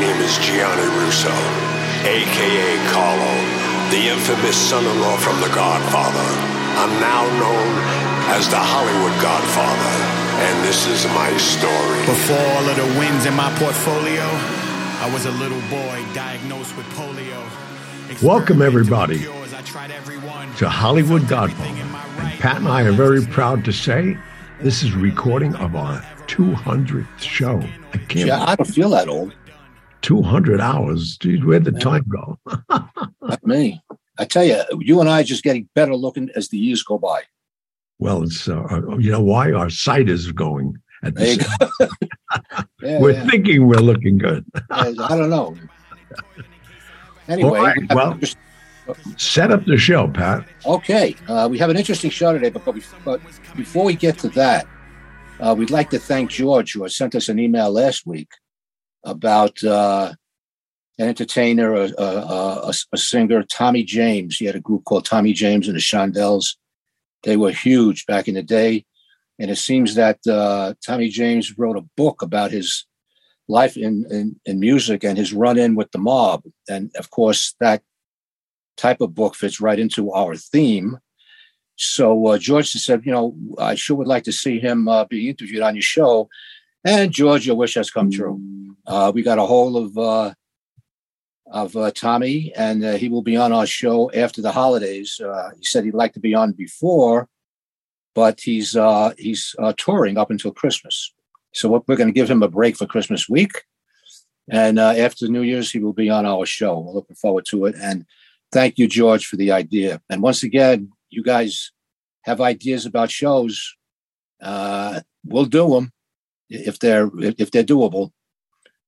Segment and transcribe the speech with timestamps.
[0.00, 1.32] name is Gianni Russo,
[2.04, 3.34] aka Carlo,
[3.90, 6.28] the infamous son-in-law from The Godfather.
[6.76, 7.70] I'm now known
[8.36, 9.96] as the Hollywood Godfather,
[10.44, 12.00] and this is my story.
[12.04, 14.24] Before all of the wins in my portfolio,
[15.00, 17.40] I was a little boy diagnosed with polio.
[18.22, 19.20] Welcome, everybody,
[20.58, 21.70] to Hollywood Godfather.
[21.70, 24.18] And Pat and I are very proud to say
[24.60, 27.62] this is recording of our 200th show.
[27.94, 28.26] I can't.
[28.26, 29.32] Yeah, I don't feel that old.
[30.02, 31.16] 200 hours.
[31.18, 32.38] Dude, where'd the time go?
[33.22, 33.82] Not me.
[34.18, 36.98] I tell you, you and I are just getting better looking as the years go
[36.98, 37.22] by.
[37.98, 41.46] Well, it's uh, you know why our sight is going at this.
[41.58, 41.68] go.
[42.82, 43.26] Yeah, we're yeah.
[43.26, 44.44] thinking we're looking good.
[44.70, 45.56] I don't know.
[47.28, 48.36] Anyway, right, well- interest-
[49.16, 50.46] Set up the show, Pat.
[50.64, 53.20] okay, uh, we have an interesting show today, but, but, but
[53.56, 54.64] before we get to that,
[55.40, 58.28] uh, we'd like to thank George, who sent us an email last week
[59.06, 60.12] about uh,
[60.98, 62.04] an entertainer, a, a,
[62.68, 64.36] a, a singer, Tommy James.
[64.36, 66.56] He had a group called Tommy James and the Shondells.
[67.22, 68.84] They were huge back in the day.
[69.38, 72.86] And it seems that uh, Tommy James wrote a book about his
[73.48, 76.42] life in, in, in music and his run in with the mob.
[76.68, 77.82] And of course, that
[78.76, 80.98] type of book fits right into our theme.
[81.76, 85.28] So uh, George said, you know, I sure would like to see him uh, be
[85.28, 86.28] interviewed on your show.
[86.84, 88.40] And George, your wish has come true.
[88.86, 90.32] Uh, we got a hold of uh,
[91.50, 95.20] of uh, Tommy, and uh, he will be on our show after the holidays.
[95.20, 97.28] Uh, he said he'd like to be on before,
[98.14, 101.12] but he's uh, he's touring up until Christmas.
[101.52, 103.64] So we're- going to give him a break for Christmas week,
[104.50, 106.78] and after New Year's he will be on our show.
[106.78, 107.74] We're looking forward to it.
[107.80, 108.04] And
[108.52, 110.00] thank you, George, for the idea.
[110.10, 111.72] And once again, you guys
[112.22, 113.76] have ideas about shows,
[114.40, 115.92] we'll do them
[116.48, 118.12] if they're if they're doable.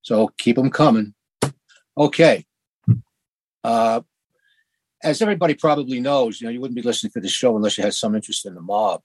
[0.02, 1.14] So keep them coming.
[1.96, 2.46] Okay.
[3.64, 4.00] Uh,
[5.02, 7.84] as everybody probably knows, you know, you wouldn't be listening to the show unless you
[7.84, 9.02] had some interest in the mob.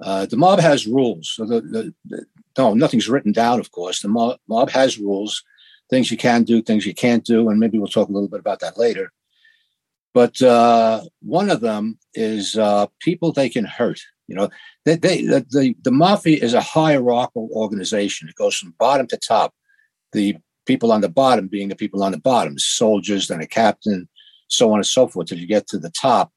[0.00, 1.32] Uh, the mob has rules.
[1.34, 2.26] So the, the, the,
[2.56, 4.00] no, nothing's written down, of course.
[4.00, 5.42] The mob, mob has rules,
[5.90, 8.40] things you can do, things you can't do, and maybe we'll talk a little bit
[8.40, 9.12] about that later.
[10.14, 14.00] But uh, one of them is uh, people they can hurt.
[14.26, 14.50] You know,
[14.84, 18.28] they, they, the, the, the mafia is a hierarchical organization.
[18.28, 19.54] It goes from bottom to top.
[20.12, 20.36] The
[20.66, 24.08] people on the bottom being the people on the bottom, soldiers, then a captain,
[24.48, 26.32] so on and so forth, till you get to the top,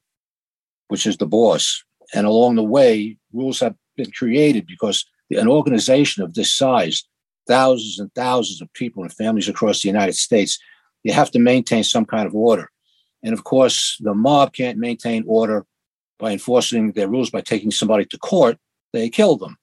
[0.88, 1.84] which is the boss.
[2.14, 7.04] And along the way, rules have been created because an organization of this size,
[7.46, 10.58] thousands and thousands of people and families across the United States,
[11.04, 12.70] you have to maintain some kind of order.
[13.22, 15.64] And of course, the mob can't maintain order
[16.18, 18.58] by enforcing their rules by taking somebody to court.
[18.92, 19.56] They kill them.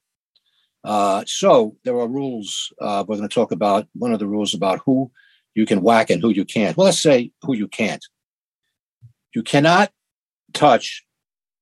[0.90, 2.74] Uh, so there are rules.
[2.82, 5.12] Uh, we're going to talk about one of the rules about who
[5.54, 6.76] you can whack and who you can't.
[6.76, 8.04] Well, let's say who you can't.
[9.36, 9.92] You cannot
[10.52, 11.06] touch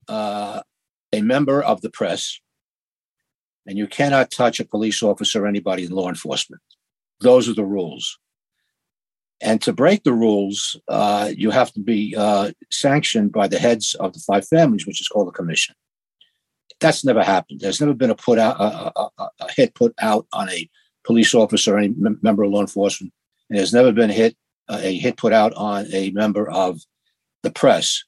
[0.08, 0.62] uh,
[1.12, 2.40] a member of the press,
[3.66, 6.62] and you cannot touch a police officer or anybody in law enforcement.
[7.20, 8.18] Those are the rules.
[9.42, 13.94] And to break the rules, uh, you have to be uh, sanctioned by the heads
[14.00, 15.74] of the five families, which is called a commission.
[16.80, 17.60] That's never happened.
[17.60, 19.10] There's never been a put out a, a,
[19.58, 20.70] hit put out on a
[21.04, 23.12] police officer or any mem- member of law enforcement,
[23.50, 24.36] and there's never been a hit
[24.68, 26.80] uh, a hit put out on a member of
[27.42, 28.04] the press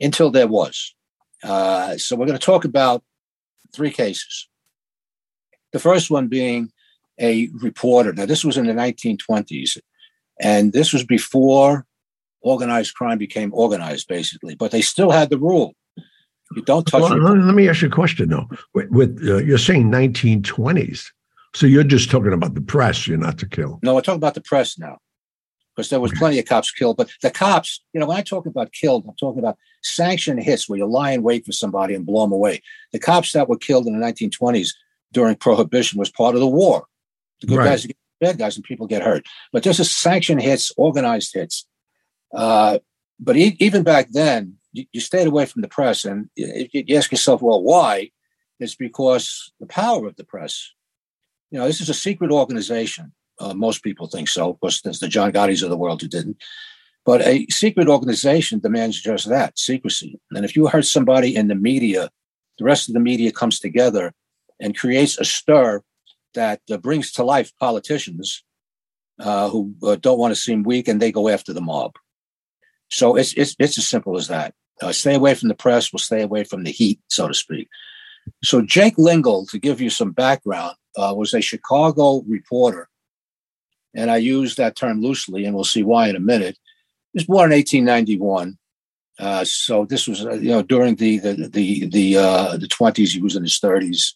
[0.00, 0.94] until there was.
[1.42, 3.02] Uh, so we're going to talk about
[3.74, 4.48] three cases.
[5.72, 6.70] The first one being
[7.18, 8.12] a reporter.
[8.12, 9.78] Now, this was in the 1920s,
[10.40, 11.86] and this was before
[12.40, 14.54] organized crime became organized, basically.
[14.54, 15.74] But they still had the rule:
[16.54, 17.02] you don't touch.
[17.02, 18.48] Well, let me ask you a question though.
[18.74, 21.06] With, with uh, you're saying 1920s,
[21.54, 23.06] so you're just talking about the press.
[23.06, 23.78] You're not to kill.
[23.82, 24.98] No, we're talking about the press now,
[25.74, 26.96] because there was plenty of cops killed.
[26.96, 30.68] But the cops, you know, when I talk about killed, I'm talking about sanctioned hits
[30.68, 32.62] where you lie in wait for somebody and blow them away.
[32.92, 34.70] The cops that were killed in the 1920s
[35.12, 36.86] during Prohibition was part of the war.
[37.40, 37.64] The good Right.
[37.66, 39.26] guys get bad guys, and people get hurt.
[39.52, 41.66] But this is sanctioned hits, organized hits.
[42.34, 42.78] Uh,
[43.20, 46.96] but e- even back then, you, you stayed away from the press, and you, you
[46.96, 48.10] ask yourself, well, why?
[48.60, 50.72] It's because the power of the press.
[51.50, 53.12] You know, this is a secret organization.
[53.40, 54.50] Uh, most people think so.
[54.50, 56.42] Of course, there's the John Gotti's of the world who didn't.
[57.04, 60.18] But a secret organization demands just that secrecy.
[60.32, 62.10] And if you hurt somebody in the media,
[62.58, 64.12] the rest of the media comes together
[64.60, 65.82] and creates a stir
[66.34, 68.42] that uh, brings to life politicians
[69.20, 71.92] uh, who uh, don't want to seem weak and they go after the mob.
[72.88, 74.54] So it's it's it's as simple as that.
[74.82, 75.92] Uh, stay away from the press.
[75.92, 77.68] We'll stay away from the heat, so to speak.
[78.44, 82.88] So Jake Lingle, to give you some background, uh, was a Chicago reporter
[83.96, 86.58] and I use that term loosely, and we'll see why in a minute.
[87.12, 88.58] He was born in 1891.
[89.18, 93.08] Uh, so this was, uh, you know, during the the the the uh, the 20s.
[93.08, 94.12] He was in his 30s,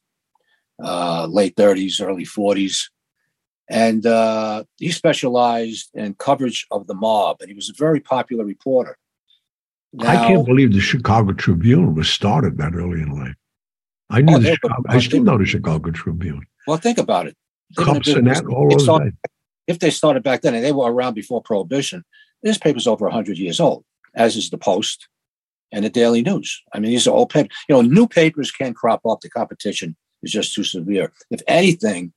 [0.85, 2.91] uh, late 30s, early 40s,
[3.71, 7.39] and uh, he specialized in coverage of the mob.
[7.41, 8.99] And he was a very popular reporter.
[9.93, 13.35] Now, I can't believe the Chicago Tribune was started that early in life.
[14.09, 16.47] I knew oh, the Chicago, I still know the Chicago Tribune.
[16.67, 17.37] Well, think about it.
[17.77, 19.17] Cups and that all started,
[19.67, 22.05] If they started back then, and they were around before Prohibition,
[22.43, 23.85] this paper's over 100 years old,
[24.15, 25.09] as is the Post
[25.73, 26.63] and the Daily News.
[26.73, 27.57] I mean, these are old papers.
[27.69, 29.21] You know, new papers can't crop up.
[29.21, 31.13] The competition is just too severe.
[31.31, 32.13] If anything,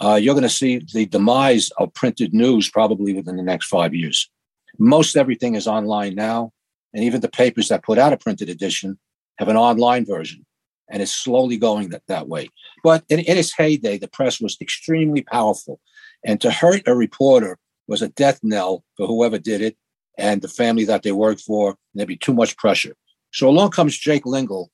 [0.00, 3.94] uh, you're going to see the demise of printed news probably within the next five
[3.94, 4.30] years.
[4.78, 6.52] Most everything is online now,
[6.94, 8.98] and even the papers that put out a printed edition
[9.38, 10.44] have an online version
[10.92, 12.50] and it's slowly going that, that way.
[12.84, 15.80] But in, in its heyday, the press was extremely powerful.
[16.22, 17.58] And to hurt a reporter
[17.88, 19.76] was a death knell for whoever did it
[20.18, 21.70] and the family that they worked for.
[21.70, 22.94] And there'd be too much pressure.
[23.32, 24.70] So along comes Jake Lingle,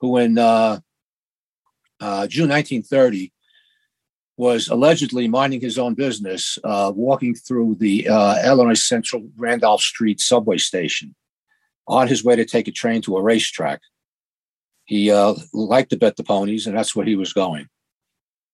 [0.00, 0.80] who in uh,
[2.00, 3.32] uh, June 1930
[4.36, 10.20] was allegedly minding his own business, uh, walking through the uh, Illinois Central Randolph Street
[10.20, 11.14] subway station
[11.86, 13.80] on his way to take a train to a racetrack.
[14.84, 17.68] He uh, liked to bet the ponies, and that's where he was going.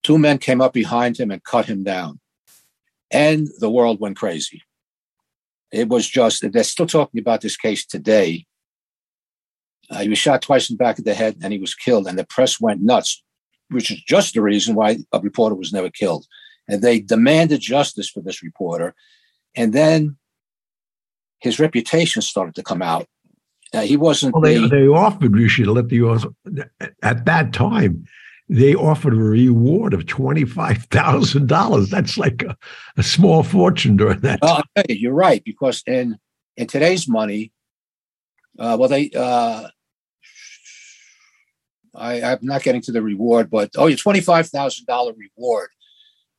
[0.02, 2.20] Two men came up behind him and cut him down.
[3.10, 4.62] And the world went crazy.
[5.72, 8.46] It was just, they're still talking about this case today.
[9.90, 12.06] Uh, he was shot twice in the back of the head and he was killed,
[12.06, 13.22] and the press went nuts,
[13.70, 16.26] which is just the reason why a reporter was never killed.
[16.68, 18.94] And they demanded justice for this reporter.
[19.56, 20.18] And then
[21.40, 23.06] his reputation started to come out
[23.74, 24.34] uh, he wasn't.
[24.34, 26.24] Well, they, the, they offered you should let the US,
[27.02, 28.04] at that time.
[28.48, 31.90] They offered a reward of twenty five thousand dollars.
[31.90, 32.56] That's like a,
[32.96, 34.40] a, small fortune during that.
[34.40, 36.18] Well, you, you're right because in
[36.56, 37.52] in today's money,
[38.58, 39.10] uh, well, they.
[39.14, 39.68] Uh,
[41.94, 45.68] I, I'm not getting to the reward, but oh, your twenty five thousand dollar reward,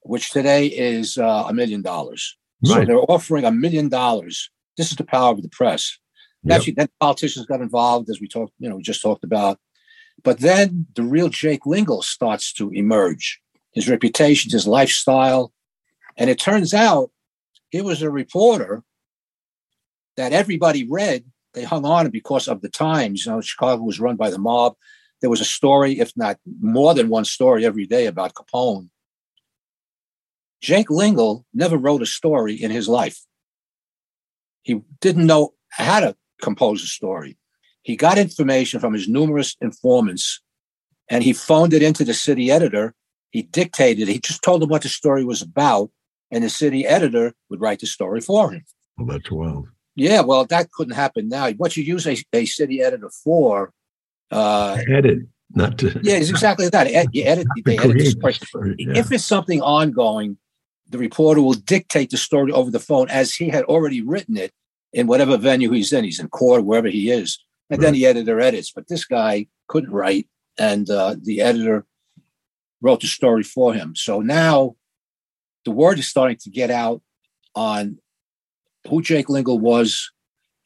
[0.02, 2.36] which today is uh, a million dollars.
[2.66, 4.50] So they're offering a million dollars.
[4.78, 5.98] This is the power of the press
[6.44, 6.56] Yep.
[6.56, 9.59] Actually, then politicians got involved, as we talked, you know, we just talked about.
[10.24, 13.39] But then the real Jake Lingle starts to emerge.
[13.74, 15.53] His reputation, his lifestyle,
[16.18, 17.12] and it turns out
[17.69, 18.83] he was a reporter
[20.18, 21.24] that everybody read.
[21.53, 23.25] They hung on because of the Times.
[23.25, 24.75] You know, Chicago was run by the mob.
[25.21, 28.89] There was a story, if not more than one story, every day about Capone.
[30.62, 33.19] Jake Lingle never wrote a story in his life.
[34.63, 37.38] He didn't know how to compose a story.
[37.83, 40.41] He got information from his numerous informants
[41.09, 42.94] and he phoned it into the city editor.
[43.31, 44.07] He dictated.
[44.07, 45.91] He just told him what the story was about,
[46.31, 48.63] and the city editor would write the story for him.
[48.97, 49.68] Well, that's wild.
[49.95, 51.51] Yeah, well, that couldn't happen now.
[51.53, 53.74] What you use a, a city editor for?
[54.31, 55.19] Uh, edit,
[55.53, 56.00] not to.
[56.03, 57.13] Yeah, it's exactly that.
[57.13, 57.47] You edit.
[57.65, 58.75] They edit the story.
[58.77, 58.97] Yeah.
[58.97, 60.38] If it's something ongoing,
[60.89, 64.51] the reporter will dictate the story over the phone as he had already written it,
[64.94, 66.03] in whatever venue he's in.
[66.03, 67.44] He's in court, wherever he is.
[67.69, 67.86] And right.
[67.86, 68.71] then the editor edits.
[68.71, 70.27] But this guy couldn't write,
[70.57, 71.86] and uh, the editor
[72.81, 73.95] wrote the story for him.
[73.95, 74.75] So now
[75.65, 77.01] the word is starting to get out
[77.56, 78.00] on
[78.89, 80.12] who Jake Lingle was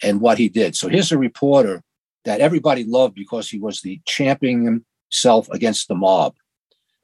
[0.01, 0.75] and what he did.
[0.75, 1.83] So here's a reporter
[2.25, 6.35] that everybody loved because he was the champion himself against the mob.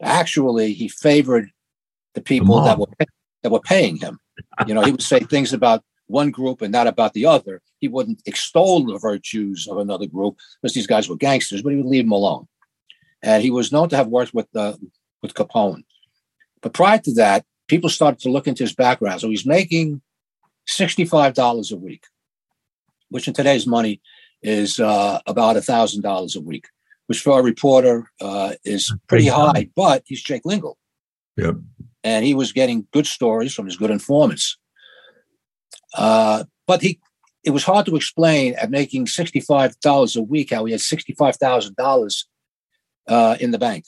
[0.01, 1.49] Actually, he favored
[2.13, 2.87] the people the that were
[3.43, 4.19] that were paying him.
[4.65, 7.61] You know, he would say things about one group and not about the other.
[7.79, 11.77] He wouldn't extol the virtues of another group because these guys were gangsters, but he
[11.77, 12.47] would leave them alone.
[13.21, 14.75] And he was known to have worked with uh,
[15.21, 15.83] with Capone.
[16.61, 19.21] But prior to that, people started to look into his background.
[19.21, 20.01] So he's making
[20.65, 22.03] sixty-five dollars a week,
[23.09, 24.01] which in today's money
[24.41, 26.67] is uh, about a thousand dollars a week,
[27.07, 29.69] which for a reporter uh, is pretty high.
[29.75, 30.77] But he's Jake Lingle.
[31.37, 31.55] Yep.
[32.03, 34.57] And he was getting good stories from his good informants.
[35.95, 36.99] Uh, but he,
[37.43, 42.25] it was hard to explain at making $65 a week how he had $65,000
[43.07, 43.85] uh, in the bank.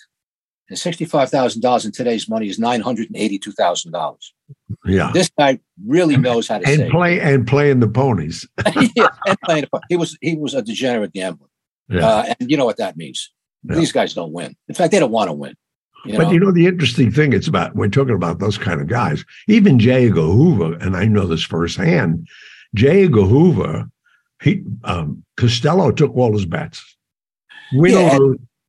[0.70, 4.18] And $65,000 in today's money is $982,000.
[4.86, 5.12] Yeah.
[5.14, 6.92] This guy really knows how to and save.
[6.92, 8.48] play and playing the ponies.
[8.96, 11.48] yeah, and playing the He was he was a degenerate gambler.
[11.90, 12.08] Yeah.
[12.08, 13.32] Uh, and you know what that means.
[13.64, 13.76] Yeah.
[13.76, 14.56] These guys don't win.
[14.68, 15.56] In fact, they don't want to win.
[16.06, 16.26] You know?
[16.26, 19.24] But you know, the interesting thing it's about we're talking about those kind of guys.
[19.48, 20.08] Even J.
[20.08, 22.28] Edgar Hoover, and I know this firsthand,
[22.74, 23.06] J.
[23.06, 23.90] Edgar Hoover,
[24.42, 26.84] he um, Costello took all his bets.
[27.74, 28.20] Win yeah.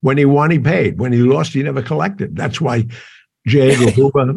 [0.00, 0.98] when he won, he paid.
[0.98, 2.36] When he lost, he never collected.
[2.36, 2.86] That's why
[3.46, 3.72] J.
[3.72, 4.34] Edgar Hoover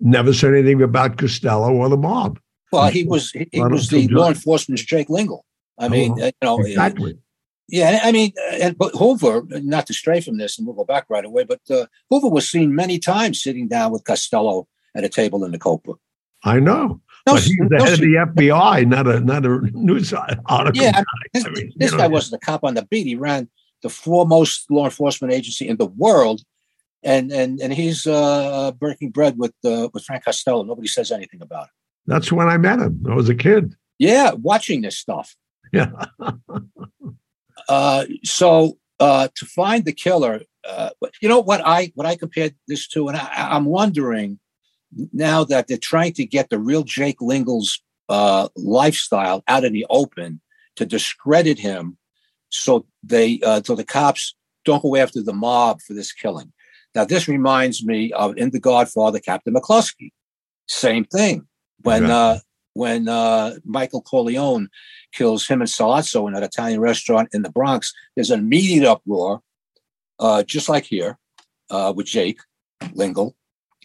[0.00, 2.38] never said anything about Costello or the mob.
[2.72, 5.44] Well, he was he, he was the law enforcement's Jake Lingle.
[5.78, 7.18] I mean, Oh, you know, exactly.
[7.72, 11.06] Yeah, I mean, and but Hoover, not to stray from this, and we'll go back
[11.08, 15.08] right away, but uh, Hoover was seen many times sitting down with Costello at a
[15.08, 15.94] table in the Copa.
[16.44, 17.00] I know.
[17.26, 20.82] No, but he's the no, head of the FBI, not a not a news article.
[20.82, 21.04] Yeah, guy.
[21.32, 23.06] This, I mean, this guy know, wasn't a cop on the beat.
[23.06, 23.48] He ran
[23.82, 26.42] the foremost law enforcement agency in the world,
[27.02, 30.62] and and and he's uh, breaking bread with uh, with Frank Costello.
[30.62, 31.70] Nobody says anything about it.
[32.06, 33.02] That's when I met him.
[33.08, 33.74] I was a kid.
[33.98, 35.34] Yeah, watching this stuff.
[35.72, 35.90] Yeah.
[37.68, 40.90] Uh, so uh, to find the killer, uh,
[41.20, 44.38] you know what I what I compared this to, and I, I'm wondering
[45.12, 49.86] now that they're trying to get the real Jake Lingle's uh, lifestyle out in the
[49.90, 50.40] open
[50.76, 51.96] to discredit him,
[52.48, 56.52] so they uh, so the cops don't go after the mob for this killing.
[56.94, 60.12] Now this reminds me of in The Godfather, Captain McCluskey.
[60.68, 61.46] Same thing
[61.82, 62.16] when Yeah.
[62.16, 62.38] uh,
[62.74, 64.68] when uh, Michael Corleone
[65.12, 67.92] kills him and Sollozzo in an Italian restaurant in the Bronx.
[68.14, 69.40] There's an immediate uproar,
[70.18, 71.18] uh, just like here
[71.70, 72.40] uh, with Jake
[72.94, 73.34] Lingle.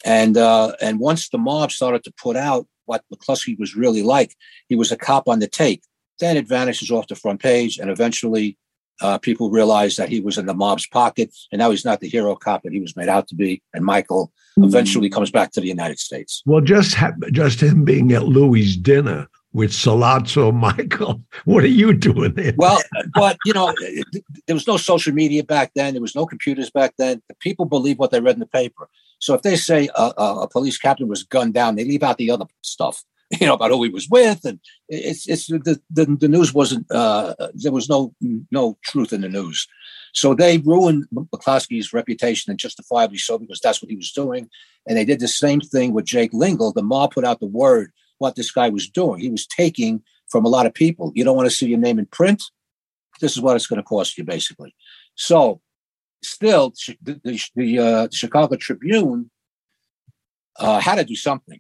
[0.06, 4.36] And uh, and once the mob started to put out what McCluskey was really like,
[4.68, 5.84] he was a cop on the take.
[6.20, 8.58] Then it vanishes off the front page, and eventually
[9.02, 12.10] uh, people realize that he was in the mob's pocket, and now he's not the
[12.10, 13.62] hero cop that he was made out to be.
[13.74, 16.42] And Michael eventually comes back to the United States.
[16.46, 19.28] Well, just ha- just him being at Louis' dinner
[19.58, 21.22] with Sollozzo Michael.
[21.46, 22.54] What are you doing there?
[22.56, 22.80] Well,
[23.16, 23.74] but you know,
[24.46, 25.94] there was no social media back then.
[25.94, 27.24] There was no computers back then.
[27.28, 28.88] The people believe what they read in the paper.
[29.20, 32.32] So if they say a, a, police captain was gunned down, they leave out the
[32.32, 33.04] other stuff.
[33.42, 36.90] You know about who he was with, and it's it's the the, the news wasn't
[36.90, 38.16] uh, there was no
[38.52, 39.68] no truth in the news.
[40.14, 44.50] So they ruined McCluskey's reputation, and justifiably so, because that's what he was doing.
[44.88, 46.72] And they did the same thing with Jake Lingle.
[46.72, 49.20] The mob put out the word what this guy was doing.
[49.20, 51.12] He was taking from a lot of people.
[51.16, 52.44] You don't want to see your name in print.
[53.22, 54.76] This is what it's going to cost you, basically.
[55.16, 55.62] So,
[56.24, 59.32] still, the, the, the uh, Chicago Tribune
[60.60, 61.60] uh, had to do something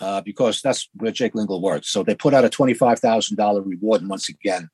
[0.00, 1.86] uh, because that's where Jake Lingle worked.
[1.86, 4.68] So they put out a twenty-five thousand dollar reward, and once again,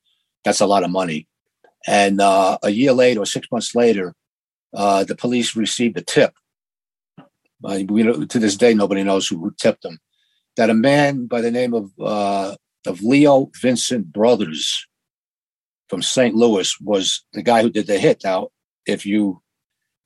[0.44, 1.28] that's a lot of money.
[1.86, 4.14] And uh, a year later, or six months later,
[4.74, 6.34] uh, the police received a tip.
[7.62, 9.98] Uh, we, to this day, nobody knows who, who tipped them.
[10.56, 14.86] That a man by the name of uh, of Leo Vincent Brothers
[15.88, 16.34] from St.
[16.34, 18.22] Louis was the guy who did the hit.
[18.24, 18.48] Now,
[18.86, 19.42] if you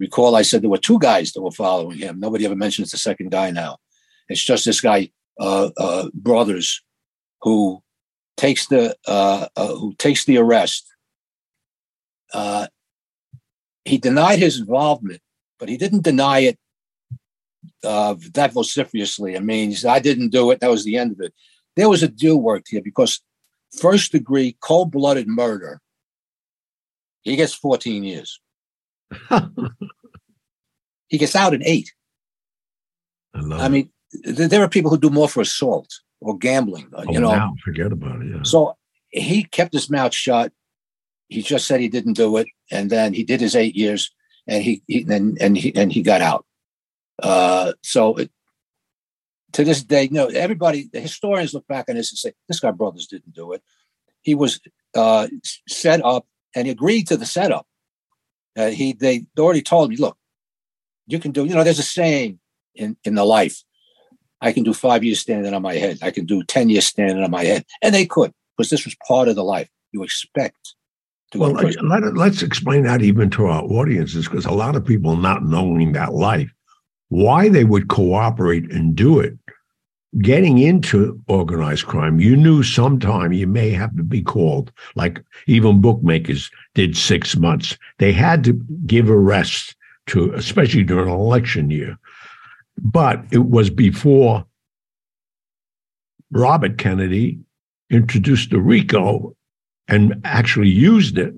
[0.00, 2.18] recall, I said there were two guys that were following him.
[2.20, 3.78] Nobody ever mentions the second guy now.
[4.28, 6.82] It's just this guy, uh, uh, Brothers,
[7.42, 7.82] who
[8.36, 10.86] takes the uh, uh, who takes the arrest.
[12.32, 12.66] Uh,
[13.84, 15.20] he denied his involvement,
[15.58, 16.58] but he didn't deny it
[17.84, 19.36] uh, that vociferously.
[19.36, 20.60] I mean, I didn't do it.
[20.60, 21.34] That was the end of it.
[21.76, 23.20] There was a deal worked here because
[23.78, 25.80] first degree cold blooded murder,
[27.22, 28.40] he gets 14 years.
[31.08, 31.92] he gets out in eight.
[33.34, 33.90] I, I mean,
[34.24, 35.88] th- there are people who do more for assault
[36.20, 37.32] or gambling, uh, Oh, you know.
[37.32, 38.28] now forget about it.
[38.34, 38.42] Yeah.
[38.44, 38.76] So
[39.10, 40.52] he kept his mouth shut.
[41.28, 44.10] He just said he didn't do it, and then he did his eight years,
[44.46, 46.44] and he, he and and he and he got out.
[47.22, 48.30] Uh, so it,
[49.52, 52.70] to this day, no, everybody, the historians look back on this and say this guy
[52.72, 53.62] brothers didn't do it.
[54.22, 54.60] He was
[54.94, 55.28] uh,
[55.68, 57.66] set up and he agreed to the setup.
[58.56, 60.16] Uh, he they already told me, look,
[61.06, 61.44] you can do.
[61.44, 62.38] You know, there's a saying
[62.74, 63.62] in in the life.
[64.40, 65.98] I can do five years standing on my head.
[66.02, 68.96] I can do ten years standing on my head, and they could because this was
[69.06, 70.74] part of the life you expect.
[71.32, 74.84] To Well, to let, let's explain that even to our audiences because a lot of
[74.84, 76.53] people not knowing that life,
[77.14, 79.38] why they would cooperate and do it.
[80.18, 84.72] Getting into organized crime, you knew sometime you may have to be called.
[84.96, 87.78] Like even bookmakers did six months.
[87.98, 88.52] They had to
[88.86, 89.76] give arrests
[90.08, 91.96] to, especially during an election year.
[92.78, 94.44] But it was before
[96.32, 97.38] Robert Kennedy
[97.90, 99.36] introduced the RICO
[99.86, 101.34] and actually used it.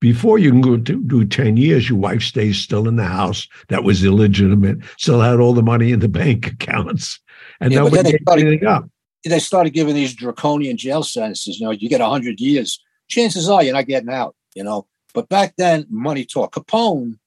[0.00, 3.48] Before you can go to do 10 years, your wife stays still in the house
[3.68, 7.18] that was illegitimate, still had all the money in the bank accounts,
[7.60, 8.90] and Yeah, but nobody then they gave started- anything up.
[9.24, 11.58] they started giving these draconian jail sentences.
[11.58, 12.78] You know, you get hundred years.
[13.08, 14.34] Chances are you're not getting out.
[14.54, 16.54] You know, but back then, money talk.
[16.54, 17.18] Capone,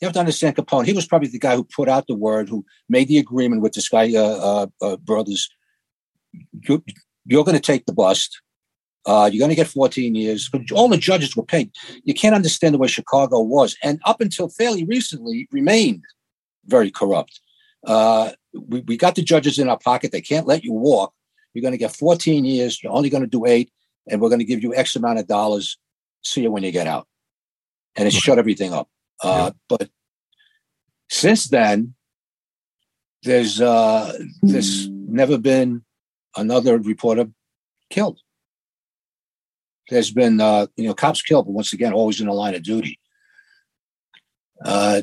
[0.00, 0.86] you have to understand Capone.
[0.86, 3.74] He was probably the guy who put out the word, who made the agreement with
[3.74, 5.48] this guy, uh, uh, uh, brothers.
[6.68, 6.82] You,
[7.24, 8.40] you're going to take the bust.
[9.06, 10.48] Uh, you're going to get 14 years.
[10.48, 11.70] But all the judges were paid.
[12.04, 16.04] You can't understand the way Chicago was, and up until fairly recently, remained
[16.66, 17.40] very corrupt.
[17.86, 20.10] uh, we, we got the judges in our pocket.
[20.12, 21.12] They can't let you walk.
[21.54, 22.82] You're going to get 14 years.
[22.82, 23.70] You're only going to do eight,
[24.08, 25.78] and we're going to give you X amount of dollars.
[26.22, 27.06] See you when you get out.
[27.94, 28.88] And it shut everything up.
[29.22, 29.52] Uh.
[29.68, 29.88] But
[31.08, 31.94] since then,
[33.22, 35.84] there's uh, there's never been
[36.36, 37.28] another reporter
[37.90, 38.20] killed.
[39.88, 42.62] There's been uh, you know cops killed, but once again, always in the line of
[42.62, 42.98] duty.
[44.64, 45.02] Uh,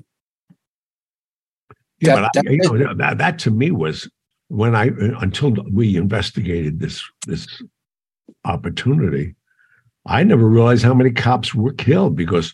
[1.99, 4.09] yeah, that, but I, you know, that, that to me was
[4.47, 4.89] when I
[5.21, 7.47] until we investigated this this
[8.45, 9.35] opportunity,
[10.05, 12.53] I never realized how many cops were killed because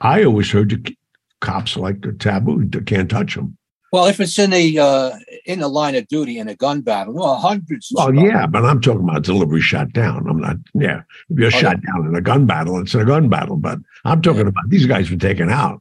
[0.00, 0.94] I always heard you,
[1.40, 3.57] cops like the taboo, can't touch them.
[3.90, 5.12] Well, if it's in a uh,
[5.46, 7.90] in a line of duty in a gun battle, well, hundreds.
[7.94, 10.26] Well, yeah, but I'm talking about delivery shot down.
[10.28, 10.56] I'm not.
[10.74, 11.92] Yeah, if you're oh, shot yeah.
[11.92, 13.56] down in a gun battle, it's in a gun battle.
[13.56, 14.48] But I'm talking yeah.
[14.48, 15.80] about these guys were taken out.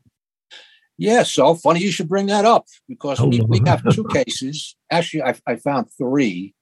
[0.97, 4.75] Yeah, so funny you should bring that up because we, we have two cases.
[4.89, 6.55] Actually, I, I found three,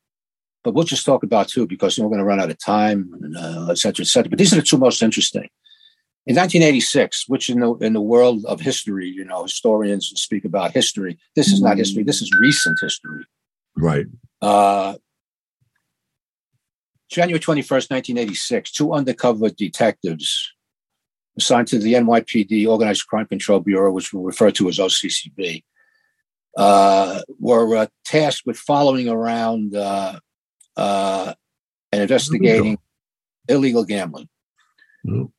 [0.64, 3.38] but we'll just talk about two because we're going to run out of time, and,
[3.38, 4.30] uh, et cetera, et cetera.
[4.30, 5.48] But these are the two most interesting.
[6.28, 10.72] In 1986, which in the in the world of history, you know, historians speak about
[10.72, 11.20] history.
[11.36, 12.02] This is not history.
[12.02, 13.26] This is recent history.
[13.78, 14.08] Right.
[14.42, 14.96] Uh,
[17.10, 20.52] January 21st, 1986, two undercover detectives
[21.38, 25.64] assigned to the NYPD Organized Crime Control Bureau, which we'll refer to as OCCB,
[26.58, 30.20] uh, were uh, tasked with following around uh,
[30.78, 31.34] uh
[31.92, 32.78] and investigating
[33.48, 34.28] illegal, gambling.
[35.08, 35.32] Mm.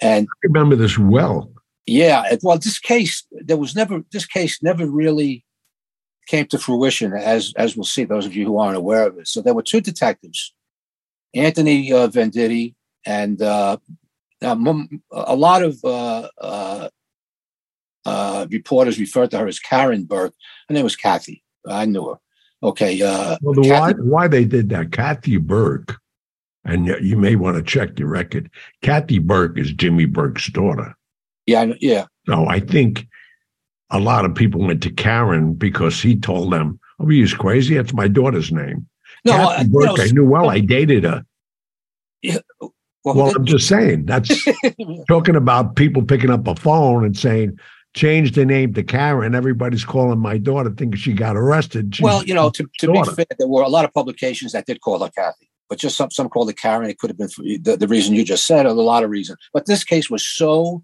[0.00, 1.50] And I remember this well.
[1.86, 5.44] Yeah, well, this case there was never this case never really
[6.26, 8.04] came to fruition, as as we'll see.
[8.04, 10.52] Those of you who aren't aware of it, so there were two detectives,
[11.34, 12.74] Anthony uh, Venditti
[13.06, 13.76] and uh,
[14.42, 16.88] a lot of uh, uh,
[18.04, 20.34] uh, reporters referred to her as Karen Burke.
[20.68, 21.42] Her name was Kathy.
[21.66, 22.16] I knew her.
[22.62, 23.00] Okay.
[23.00, 24.92] Uh, well, the Kathy, why why they did that?
[24.92, 25.98] Kathy Burke,
[26.66, 28.50] and you may want to check your record.
[28.82, 30.94] Kathy Burke is Jimmy Burke's daughter.
[31.46, 32.06] Yeah, yeah.
[32.26, 33.06] So I think
[33.90, 37.74] a lot of people went to Karen because he told them, "Oh, he's crazy.
[37.76, 38.86] That's my daughter's name."
[39.24, 40.50] No, Kathy Burke, you know, I knew well.
[40.50, 41.24] I dated her.
[42.22, 44.44] Yeah, well, well I'm just saying that's
[45.08, 47.58] talking about people picking up a phone and saying,
[47.96, 49.34] change the name to Karen.
[49.34, 51.94] Everybody's calling my daughter thinking she got arrested.
[51.94, 54.66] She's well, you know, to, to be fair, there were a lot of publications that
[54.66, 56.90] did call her Kathy, but just some some called her Karen.
[56.90, 59.10] It could have been for the, the reason you just said, or a lot of
[59.10, 59.38] reasons.
[59.52, 60.82] But this case was so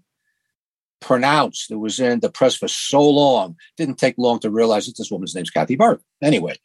[0.99, 1.71] pronounced.
[1.71, 3.55] It was in the press for so long.
[3.77, 6.01] Didn't take long to realize that this woman's name's Kathy Burke.
[6.21, 6.55] Anyway,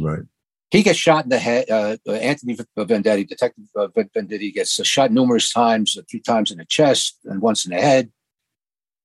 [0.00, 0.22] right.
[0.70, 1.68] He gets shot in the head.
[1.68, 7.18] Uh, Anthony Venditti, Detective uh, Venditti, gets shot numerous times, three times in the chest
[7.24, 8.12] and once in the head.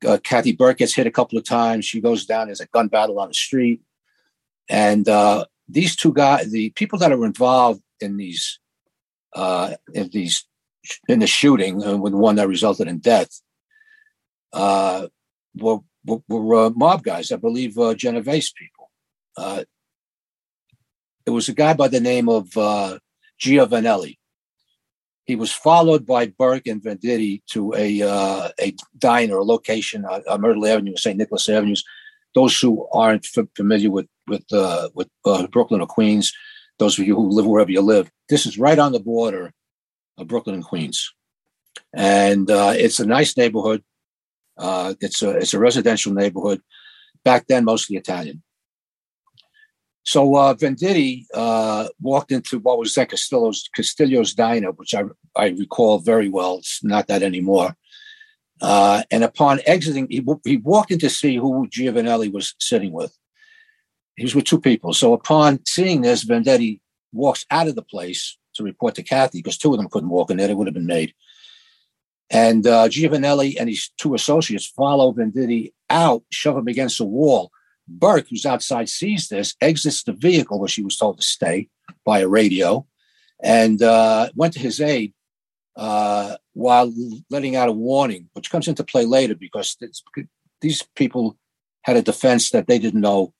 [0.06, 1.86] Uh, Kathy Burke gets hit a couple of times.
[1.86, 2.48] She goes down.
[2.48, 3.82] There's a gun battle on the street.
[4.70, 8.60] And uh, these two guys, the people that are involved in these,
[9.34, 10.46] uh, in these,
[11.08, 13.42] in the shooting, uh, with one that resulted in death,
[14.54, 17.32] were, were, were mob guys.
[17.32, 18.90] I believe uh, Genovese people
[19.38, 19.64] Uh,
[21.26, 23.00] it was a guy by the name of uh,
[23.40, 24.18] Giovanelli.
[25.26, 30.22] He was followed by Burke and Venditti to a uh, a diner, a location on,
[30.30, 31.18] on Myrtle Avenue, St.
[31.18, 31.84] Nicholas Avenues.
[32.36, 36.32] Those who aren't familiar with with uh, with uh, Brooklyn or Queens,
[36.80, 39.54] those of you who live wherever you live, this is right on the border
[40.18, 41.14] of Brooklyn and Queens,
[41.94, 43.84] and uh, it's a nice neighborhood.
[44.58, 46.62] Uh, it's a it's a residential neighborhood.
[47.24, 48.44] Back then, mostly Italian.
[50.06, 55.04] So uh, Venditti uh, walked into what was then Castillo's, Castillo's Diner, which I,
[55.36, 56.60] I recall very well.
[56.60, 57.76] It's not that anymore.
[58.62, 63.18] Uh, and upon exiting, he, he walked in to see who Giovanelli was sitting with.
[64.16, 64.94] He was with two people.
[64.94, 66.80] So upon seeing this, Venditti
[67.12, 70.32] walks out of the place to report to Kathy because two of them couldn't walk
[70.32, 70.50] in there.
[70.50, 71.14] It would have been made.
[72.30, 77.52] And uh, Giovanelli and his two associates follow Venditti out, shove him against a wall.
[77.88, 81.70] Burke, who's outside, sees this, exits the vehicle where she was told to stay
[82.04, 82.86] by a radio,
[83.44, 85.14] and uh, went to his aid
[85.76, 86.92] uh, while
[87.30, 89.78] letting out a warning, which comes into play later because
[90.62, 91.38] these people
[91.84, 93.34] had a defense that they didn't know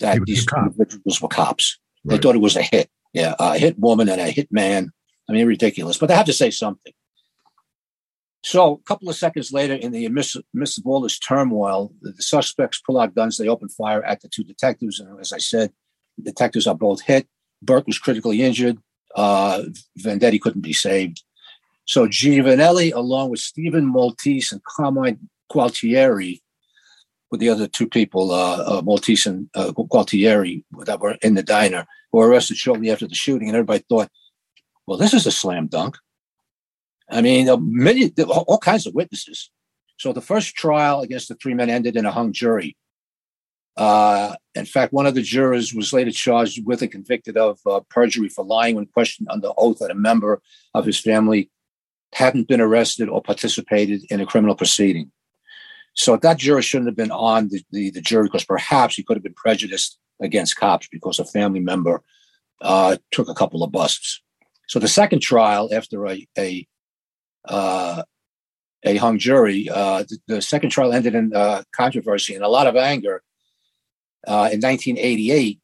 [0.00, 1.78] that these individuals were cops.
[2.04, 2.16] Right.
[2.16, 2.90] They thought it was a hit.
[3.12, 4.90] Yeah, a hit woman and a hit man.
[5.28, 5.98] I mean, ridiculous.
[5.98, 6.92] But they have to say something.
[8.42, 12.22] So a couple of seconds later, in the midst, of all this turmoil, the, the,
[12.22, 13.38] suspects pull out guns.
[13.38, 15.00] They open fire at the two detectives.
[15.00, 15.72] And as I said,
[16.18, 17.26] the detectives are both hit.
[17.62, 18.76] Burke was critically injured.
[19.16, 19.62] Uh,
[19.98, 21.22] Venditti couldn't be saved.
[21.86, 26.40] So Giovanelli, along with Stephen Maltese and Carmine Gualtieri,
[27.34, 31.42] with the other two people, uh, uh, Maltese and uh, Gualtieri, that were in the
[31.42, 33.48] diner, were arrested shortly after the shooting.
[33.48, 34.08] And everybody thought,
[34.86, 35.96] well, this is a slam dunk.
[37.10, 39.50] I mean, many, all kinds of witnesses.
[39.96, 42.76] So the first trial against the three men ended in a hung jury.
[43.76, 47.80] Uh, in fact, one of the jurors was later charged with and convicted of uh,
[47.90, 50.40] perjury for lying when questioned under oath that a member
[50.72, 51.50] of his family
[52.12, 55.10] hadn't been arrested or participated in a criminal proceeding.
[55.94, 59.16] So that juror shouldn't have been on the, the, the jury because perhaps he could
[59.16, 62.02] have been prejudiced against cops because a family member
[62.60, 64.20] uh, took a couple of busts.
[64.68, 66.66] So the second trial, after a a
[67.46, 68.02] uh,
[68.82, 72.66] a hung jury, uh, the, the, second trial ended in uh, controversy and a lot
[72.66, 73.22] of anger.
[74.26, 75.60] Uh, in 1988,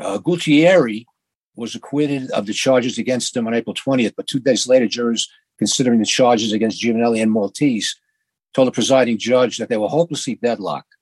[0.00, 1.06] uh, Gualtieri
[1.56, 5.30] was acquitted of the charges against him on April 20th, but two days later, jurors
[5.58, 7.98] considering the charges against Giovanelli and Maltese
[8.54, 10.94] told the presiding judge that they were hopelessly deadlocked.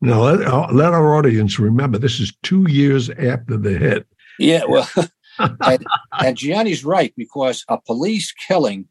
[0.00, 4.06] Now, let, uh, let our audience remember this is two years after the hit.
[4.38, 4.88] Yeah, well,
[5.38, 8.86] and, and Gianni's right because a police killing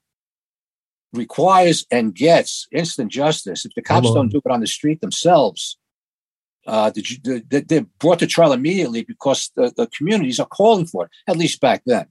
[1.14, 3.66] requires and gets instant justice.
[3.66, 5.78] If the cops don't do it on the street themselves,
[6.68, 6.92] uh,
[7.24, 11.62] they're brought to trial immediately because the, the communities are calling for it, at least
[11.62, 12.08] back then.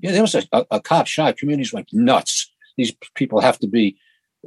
[0.00, 2.52] Yeah, there was a, a, a cop shot, communities went nuts.
[2.76, 3.96] These people have to be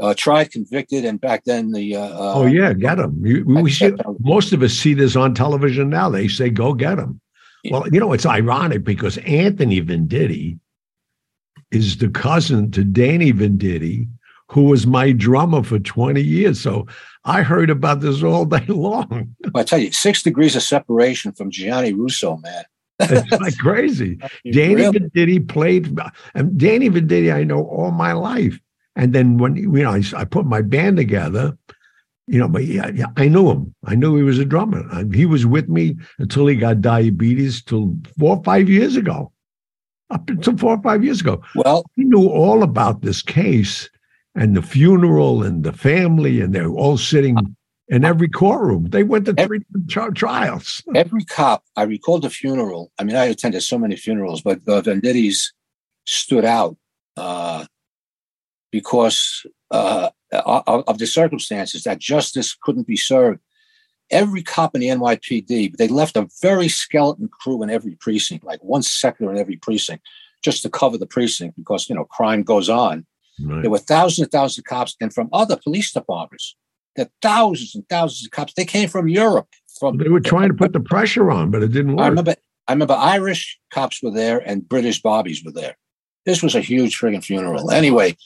[0.02, 1.96] uh, tried, convicted, and back then the.
[1.96, 3.22] Uh, uh oh yeah, get them.
[3.22, 6.10] We see, most of us see this on television now.
[6.10, 7.22] They say, "Go get them."
[7.64, 7.74] Yeah.
[7.74, 10.60] Well, you know, it's ironic because Anthony Venditti
[11.72, 14.08] is the cousin to Danny Venditti,
[14.52, 16.62] who was my drummer for 20 years.
[16.62, 16.86] So
[17.24, 19.36] I heard about this all day long.
[19.56, 22.64] I tell you, six degrees of separation from Gianni Russo, man.
[23.00, 24.18] it's like crazy.
[24.52, 25.00] Danny really?
[25.00, 26.00] Venditti played,
[26.34, 28.60] and Danny Venditti I know all my life.
[28.96, 31.58] And then when you know I, I put my band together,
[32.28, 33.74] you know, but yeah, yeah, I knew him.
[33.86, 34.84] I knew he was a drummer.
[35.14, 39.32] He was with me until he got diabetes till four or five years ago.
[40.12, 41.42] Up until four or five years ago.
[41.56, 43.90] Well, he knew all about this case
[44.36, 47.38] and the funeral and the family, and they're all sitting
[47.88, 48.86] in every courtroom.
[48.90, 50.84] They went to every, three trials.
[50.94, 52.92] Every cop, I recall the funeral.
[53.00, 55.54] I mean, I attended so many funerals, but the Vendittis
[56.06, 56.78] stood out
[57.18, 57.66] uh,
[58.76, 63.40] because uh, of, of, the circumstances that justice couldn't be served.
[64.12, 68.62] Every cop in the NYPD, they left a very skeleton crew in every precinct, like
[68.62, 70.06] one sector in every precinct,
[70.44, 73.06] just to cover the precinct because you know crime goes on.
[73.42, 73.62] Right.
[73.62, 76.54] There were thousands and thousands of cops, and from other police departments.
[76.98, 78.54] There thousands and thousands of cops.
[78.56, 79.48] They came from Europe.
[79.80, 82.04] From they were trying to put the pressure on, but it didn't work.
[82.04, 82.36] I remember.
[82.68, 85.78] I remember Irish cops were there and British bobbies were there.
[86.26, 87.72] This was a huge friggin' funeral.
[87.72, 88.18] Anyway.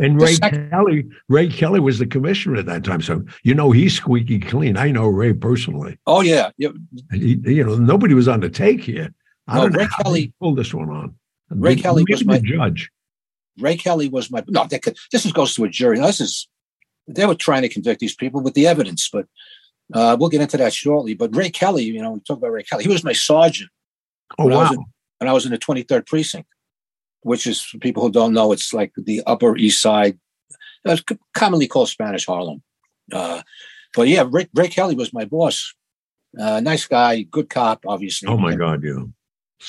[0.00, 3.02] And Ray second, Kelly, Ray Kelly was the commissioner at that time.
[3.02, 4.76] So you know he's squeaky clean.
[4.76, 5.98] I know Ray personally.
[6.06, 6.50] Oh yeah.
[6.56, 6.70] yeah.
[7.12, 9.12] He, you know, nobody was on the take here.
[9.48, 11.14] I no, don't Ray know Kelly pulled this one on.
[11.50, 12.90] Ray Kelly was my judge.
[13.58, 14.66] Ray Kelly was my no.
[14.66, 15.98] Could, this is, goes to a jury.
[15.98, 16.48] Now, this is
[17.08, 19.26] they were trying to convict these people with the evidence, but
[19.94, 21.14] uh, we'll get into that shortly.
[21.14, 22.84] But Ray Kelly, you know, we talk about Ray Kelly.
[22.84, 23.70] He was my sergeant.
[24.38, 24.64] Oh when wow!
[24.64, 24.84] I in,
[25.18, 26.48] when I was in the 23rd precinct,
[27.28, 30.18] which is for people who don't know, it's like the Upper East Side,
[30.84, 31.02] it's
[31.34, 32.62] commonly called Spanish Harlem.
[33.12, 33.42] Uh,
[33.94, 35.74] but yeah, Ray, Ray, Kelly was my boss.
[36.38, 38.28] Uh, nice guy, good cop, obviously.
[38.28, 39.04] Oh my God, yeah.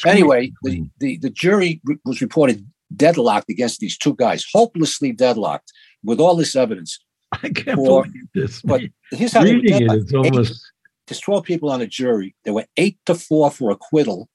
[0.05, 5.71] Anyway, the, the, the jury was reported deadlocked against these two guys, hopelessly deadlocked
[6.03, 6.99] with all this evidence.
[7.31, 8.61] I can't for, believe this.
[8.61, 10.71] But here's how Reading they were it, it's almost...
[11.07, 12.35] There's 12 people on the jury.
[12.43, 14.29] There were eight to four for acquittal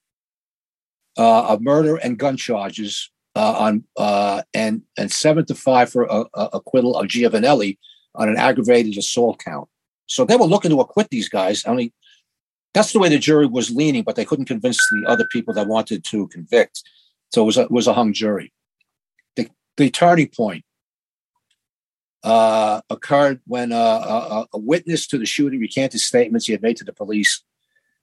[1.16, 6.10] uh, of murder and gun charges, uh, on uh, and and seven to five for
[6.10, 7.78] uh, uh, acquittal of Giovanelli
[8.14, 9.68] on an aggravated assault count.
[10.06, 11.66] So they were looking to acquit these guys.
[11.66, 11.92] Mean,
[12.72, 15.66] that's the way the jury was leaning, but they couldn't convince the other people that
[15.66, 16.82] wanted to convict.
[17.32, 18.52] So it was a, it was a hung jury.
[19.36, 20.64] The, the turning point
[22.22, 26.76] uh, occurred when uh, a, a, witness to the shooting recanted statements he had made
[26.78, 27.42] to the police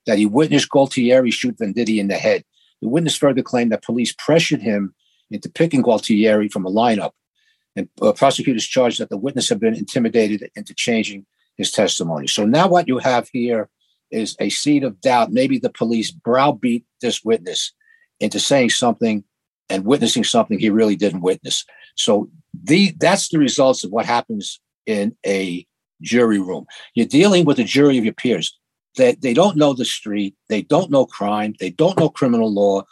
[0.06, 2.44] that he witnessed Gualtieri shoot Venditti in the head.
[2.80, 4.94] The witness further claimed that police pressured him
[5.34, 7.12] into picking Gualtieri from a lineup,
[7.76, 12.26] and uh, prosecutors charged that the witness had been intimidated into changing his testimony.
[12.26, 13.68] So now what you have here
[14.10, 15.32] is a seed of doubt.
[15.32, 17.72] Maybe the police browbeat this witness
[18.20, 19.24] into saying something
[19.70, 21.64] and witnessing something he really didn't witness.
[21.96, 25.66] So the that's the results of what happens in a
[26.02, 26.66] jury room.
[26.94, 28.58] You're dealing with a jury of your peers.
[28.98, 32.52] That they, they don't know the street, they don't know crime, they don't know criminal
[32.52, 32.82] law,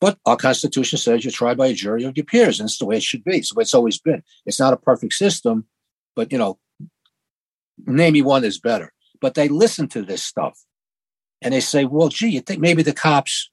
[0.00, 2.86] but our Constitution says you're tried by a jury of your peers, and it's the
[2.86, 3.42] way it should be.
[3.42, 4.22] So it's always been.
[4.46, 5.66] It's not a perfect system,
[6.14, 6.58] but you know,
[7.86, 8.92] name me one is better.
[9.20, 10.58] But they listen to this stuff
[11.42, 13.50] and they say, well, gee, you think maybe the cops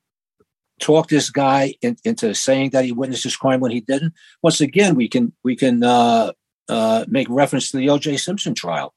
[0.79, 4.13] talked this guy in, into saying that he witnessed this crime when he didn't?
[4.43, 6.31] Once again, we can we can uh,
[6.69, 8.17] uh, make reference to the O.J.
[8.17, 8.93] Simpson trial.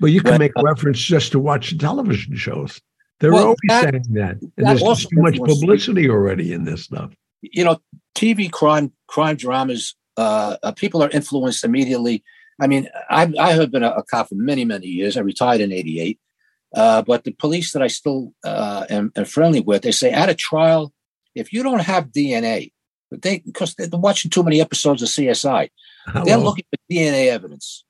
[0.00, 2.80] Well, you can when, make uh, reference just to watch television shows.
[3.20, 4.40] They're well, always that, saying that.
[4.40, 7.12] And that there's too much publicity already in this stuff.
[7.42, 7.80] You know,
[8.14, 9.94] TV crime crime dramas.
[10.16, 12.24] Uh, uh, people are influenced immediately.
[12.60, 15.16] I mean, I, I have been a, a, cop for many, many years.
[15.16, 16.18] I retired in '88,
[16.74, 20.28] uh, but the police that I still uh, am, am, friendly with, they say at
[20.28, 20.92] a trial,
[21.34, 22.72] if you don't have DNA,
[23.10, 25.70] but they because they're watching too many episodes of CSI,
[26.06, 26.24] Hello.
[26.26, 27.84] they're looking for DNA evidence.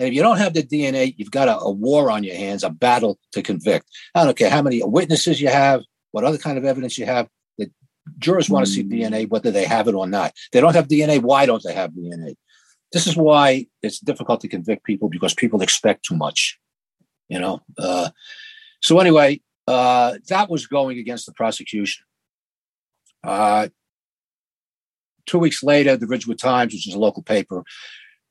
[0.00, 2.64] And if you don't have the DNA, you've got a, a, war on your hands,
[2.64, 3.86] a battle to convict.
[4.14, 5.82] I don't care how many witnesses you have,
[6.12, 7.28] what other kind of evidence you have.
[7.58, 7.70] The
[8.16, 10.32] jurors want to see DNA, whether they have it or not.
[10.52, 11.20] They don't have DNA.
[11.20, 12.36] Why don't they have DNA?
[12.94, 16.58] This is why it's difficult to convict people because people expect too much.
[17.28, 17.60] You know.
[17.78, 18.08] Uh,
[18.80, 22.06] so anyway, uh, that was going against the prosecution.
[23.22, 23.68] Uh,
[25.26, 27.62] two weeks later, the Ridgewood Times, which is a local paper,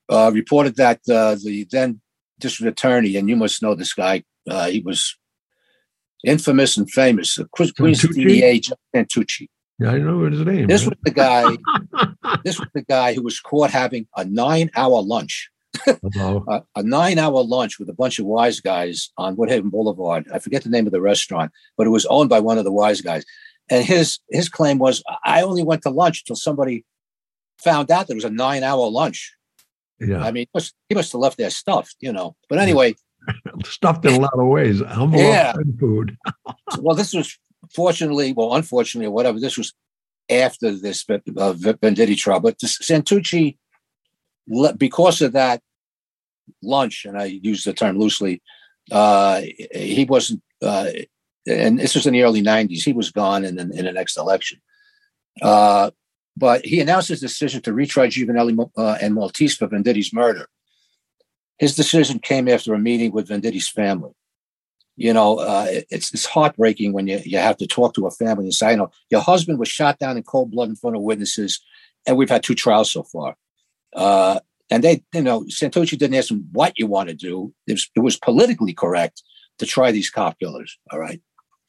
[0.10, 2.02] uh, reported that uh, the then
[2.40, 5.18] district attorney, and you must know this guy, uh, he was
[6.24, 8.62] infamous and famous, uh, Queens DEA
[8.96, 9.48] Santucci.
[9.80, 10.68] Yeah, I know his name.
[10.68, 11.58] This was the guy.
[12.44, 15.50] this was the guy who was caught having a nine-hour lunch.
[15.88, 20.26] a, a nine-hour lunch with a bunch of wise guys on Woodhaven Boulevard.
[20.34, 22.72] I forget the name of the restaurant, but it was owned by one of the
[22.72, 23.24] wise guys.
[23.70, 26.84] And his his claim was, I only went to lunch until somebody
[27.60, 29.34] found out that it was a nine-hour lunch.
[30.00, 30.24] Yeah.
[30.24, 32.36] I mean, he must, he must have left their stuff, you know.
[32.48, 32.96] But anyway,
[33.66, 34.82] stuffed in a lot of ways.
[35.12, 35.54] yeah.
[35.80, 36.18] food.
[36.80, 37.38] well, this was
[37.74, 39.40] fortunately, well, unfortunately, or whatever.
[39.40, 39.74] This was
[40.30, 43.58] after this uh, Venditti trial, but Santucci,
[44.78, 45.62] because of that
[46.62, 48.42] lunch, and I use the term loosely,
[48.92, 49.42] uh,
[49.74, 50.42] he wasn't.
[50.62, 50.88] Uh,
[51.48, 52.84] and this was in the early '90s.
[52.84, 54.62] He was gone in, in, in the next election.
[55.42, 55.92] Uh,
[56.40, 60.48] but he announced his decision to retry Giovanelli uh, and Maltese for Venditti's murder.
[61.58, 64.12] His decision came after a meeting with Venditti's family.
[64.96, 68.46] You know, uh, it's it's heartbreaking when you, you have to talk to a family
[68.46, 71.02] and say, you know, your husband was shot down in cold blood in front of
[71.02, 71.62] witnesses,
[72.06, 73.36] and we've had two trials so far.
[73.96, 77.54] Uh, and they, you know, Santucci didn't ask him what you want to do.
[77.68, 79.24] It was, it was politically correct
[79.60, 81.22] to try these cop killers, all right,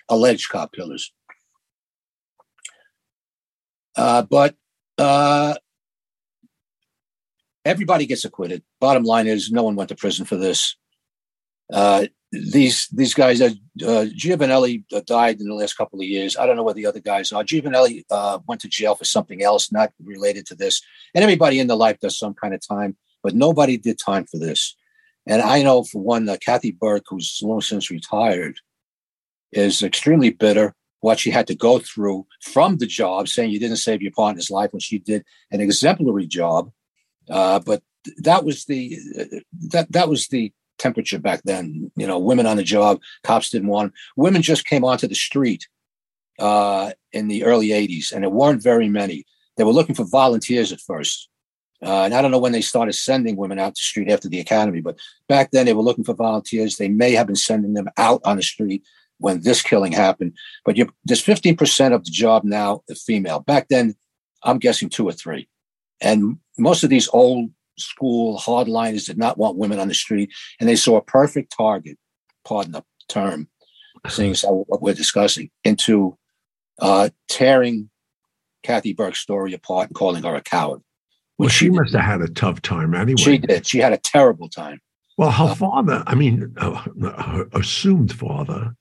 [0.09, 1.12] alleged cop killers.
[3.96, 4.54] Uh, but
[5.01, 5.55] uh,
[7.65, 8.63] everybody gets acquitted.
[8.81, 10.77] Bottom line is, no one went to prison for this.
[11.73, 13.51] Uh, these these guys, uh,
[13.83, 16.37] uh, Giovanelli uh, died in the last couple of years.
[16.37, 17.43] I don't know where the other guys are.
[17.43, 20.83] Giovanelli uh, went to jail for something else, not related to this.
[21.15, 24.39] And everybody in the life does some kind of time, but nobody did time for
[24.39, 24.77] this.
[25.27, 28.57] And I know for one, uh, Kathy Burke, who's long since retired,
[29.53, 33.77] is extremely bitter what she had to go through from the job, saying you didn't
[33.77, 36.71] save your partner's life when she did an exemplary job.
[37.29, 37.83] Uh, but
[38.19, 38.99] that was the
[39.69, 41.91] that that was the temperature back then.
[41.97, 43.99] You know, women on the job, cops didn't want them.
[44.17, 45.69] Women just came onto the street
[46.39, 49.25] uh, in the early '80s, and there weren't very many.
[49.57, 51.29] They were looking for volunteers at first.
[51.83, 54.41] Uh, and I don't know when they started sending women out the street after the
[54.41, 56.77] academy, but back then they were looking for volunteers.
[56.77, 58.83] They may have been sending them out on the street
[59.20, 60.33] when this killing happened.
[60.64, 63.40] But you, there's 15% of the job now female.
[63.40, 63.94] Back then,
[64.42, 65.48] I'm guessing two or three.
[66.00, 70.68] And most of these old school hardliners did not want women on the street, and
[70.68, 71.98] they saw a perfect target,
[72.44, 73.48] pardon the term,
[74.09, 76.16] seeing as what we're discussing, into
[76.80, 77.90] uh, tearing
[78.62, 80.80] Kathy Burke's story apart and calling her a coward.
[81.38, 83.16] Well, she, she must have had a tough time anyway.
[83.16, 83.66] She did.
[83.66, 84.80] She had a terrible time.
[85.16, 88.74] Well, her uh, father, I mean, uh, her assumed father,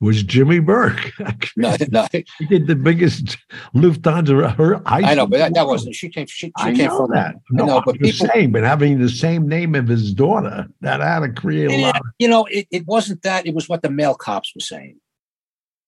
[0.00, 1.12] was Jimmy Burke.
[1.56, 2.06] no, no.
[2.12, 3.38] He did the biggest
[3.74, 4.54] Lufthansa.
[4.56, 5.94] Her I know, but that, that wasn't.
[5.94, 6.26] She came.
[6.26, 7.36] She, she I came from that.
[7.50, 8.52] No, know, but the people, same.
[8.52, 11.96] But having the same name of his daughter, that had to create a lot.
[11.96, 13.46] Of, you know, it, it wasn't that.
[13.46, 14.98] It was what the male cops were saying.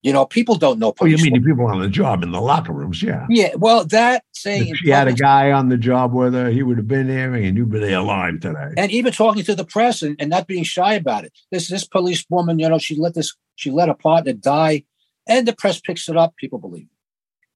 [0.03, 0.95] You know, people don't know.
[1.01, 3.03] Oh, you mean the people on the job in the locker rooms?
[3.03, 3.27] Yeah.
[3.29, 3.57] Yeah.
[3.57, 6.77] Well, that saying if she had a guy on the job with her, he would
[6.77, 8.71] have been there, and you'd be there alive today.
[8.77, 11.33] And even talking to the press and, and not being shy about it.
[11.51, 14.85] This this police woman, you know, she let this she let a partner die,
[15.27, 16.37] and the press picks it up.
[16.37, 16.85] People believe.
[16.85, 16.89] It.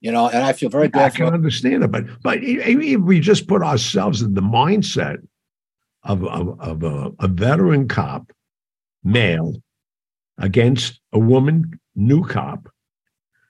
[0.01, 1.13] You know, and I feel very bad.
[1.13, 5.19] I can understand it, but but if we just put ourselves in the mindset
[6.03, 8.33] of of, of a, a veteran cop,
[9.05, 9.63] male,
[10.39, 12.69] against a woman new cop.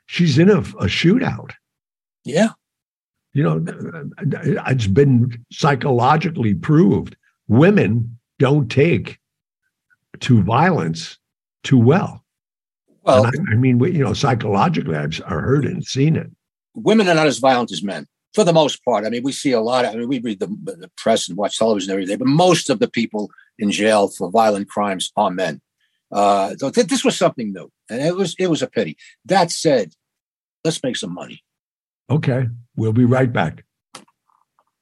[0.06, 1.52] She's in a, a shootout.
[2.24, 2.50] Yeah.
[3.32, 4.10] You know,
[4.66, 7.16] it's been psychologically proved
[7.48, 9.18] women don't take
[10.20, 11.18] to violence
[11.62, 12.24] too well.
[13.04, 16.30] Well, I, I, mean, we, you know, psychologically, I've heard and seen it.
[16.74, 19.04] Women are not as violent as men, for the most part.
[19.04, 19.84] I mean, we see a lot.
[19.84, 22.70] Of, I mean, we read the, the press and watch television every day, but most
[22.70, 25.60] of the people in jail for violent crimes are men.
[26.12, 28.96] Uh, so th- this was something new, and it was it was a pity.
[29.24, 29.94] That said,
[30.64, 31.42] let's make some money.
[32.10, 33.64] Okay, we'll be right back.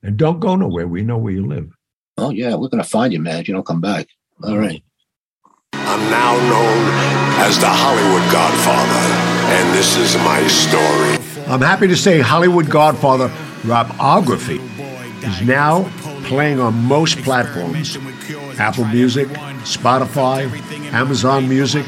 [0.03, 0.88] And don't go nowhere.
[0.88, 1.71] We know where you live.
[2.19, 3.40] Oh yeah, we're gonna find you, man.
[3.40, 4.09] If you don't come back.
[4.43, 4.83] All right.
[5.73, 6.90] I'm now known
[7.47, 9.03] as the Hollywood Godfather,
[9.55, 11.47] and this is my story.
[11.47, 13.29] I'm happy to say Hollywood Godfather
[13.62, 14.61] Robography
[15.25, 15.85] is now
[16.24, 17.96] playing on most platforms
[18.59, 19.28] Apple Music,
[19.64, 20.50] Spotify,
[20.92, 21.87] Amazon Music.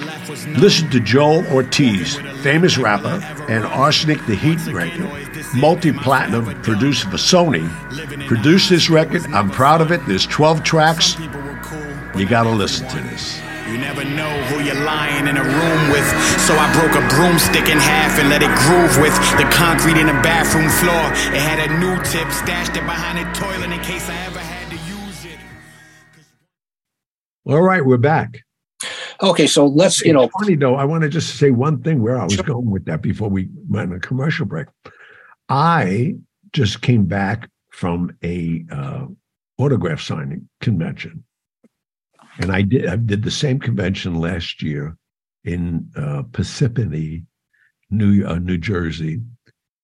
[0.59, 5.11] Listen to Joel Ortiz, famous rapper, and Arsenic the Heat record,
[5.55, 7.69] multi platinum producer for Sony.
[8.27, 9.23] Produced this record.
[9.33, 10.05] I'm proud of it.
[10.07, 11.19] There's 12 tracks.
[12.17, 13.41] You got to listen to this.
[13.73, 16.05] You never know who you're lying in a room with.
[16.45, 20.09] So I broke a broomstick in half and let it groove with the concrete in
[20.09, 21.09] the bathroom floor.
[21.35, 24.69] It had a new tip, stashed it behind the toilet in case I ever had
[24.69, 25.39] to use it.
[27.47, 28.45] All right, we're back.
[29.23, 30.25] Okay, so let's, you know.
[30.25, 32.45] It's funny though, I want to just say one thing where I was sure.
[32.45, 34.67] going with that before we went on a commercial break.
[35.49, 36.17] I
[36.53, 39.07] just came back from a uh,
[39.57, 41.25] autograph signing convention
[42.39, 44.97] and I did I did the same convention last year
[45.45, 47.25] in uh, Parsippany,
[47.91, 49.21] New uh, New Jersey,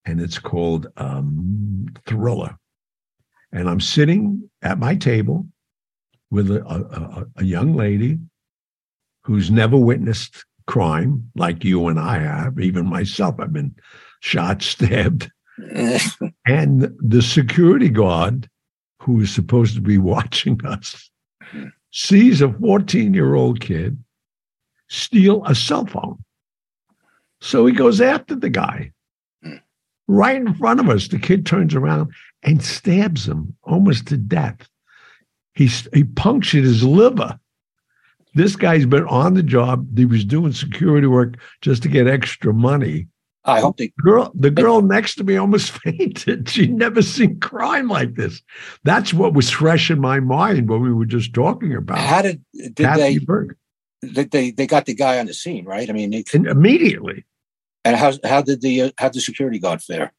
[0.05, 2.57] and it's called um, Chiller.
[3.51, 5.47] And I'm sitting at my table
[6.29, 8.19] with a, a, a young lady
[9.23, 12.59] who's never witnessed crime like you and I have.
[12.59, 13.75] Even myself, I've been
[14.21, 15.31] shot, stabbed.
[16.47, 18.47] and the security guard
[19.01, 21.09] who is supposed to be watching us
[21.91, 24.01] sees a 14 year old kid
[24.87, 26.23] steal a cell phone.
[27.41, 28.91] So he goes after the guy
[29.43, 29.55] hmm.
[30.07, 31.07] right in front of us.
[31.07, 32.11] The kid turns around
[32.43, 34.67] and stabs him almost to death.
[35.53, 37.39] He, he punctured his liver.
[38.35, 39.97] This guy's been on the job.
[39.97, 43.07] He was doing security work just to get extra money.
[43.45, 46.49] I hope the girl, the girl next to me almost fainted.
[46.49, 48.41] She'd never seen crime like this.
[48.83, 51.99] That's what was fresh in my mind when we were just talking about.
[51.99, 53.17] How did did Kathy they?
[53.19, 53.55] Berg.
[54.01, 55.89] They they got the guy on the scene, right?
[55.89, 57.25] I mean, they, and immediately.
[57.85, 60.13] And how how did the uh, how did the security guard fare?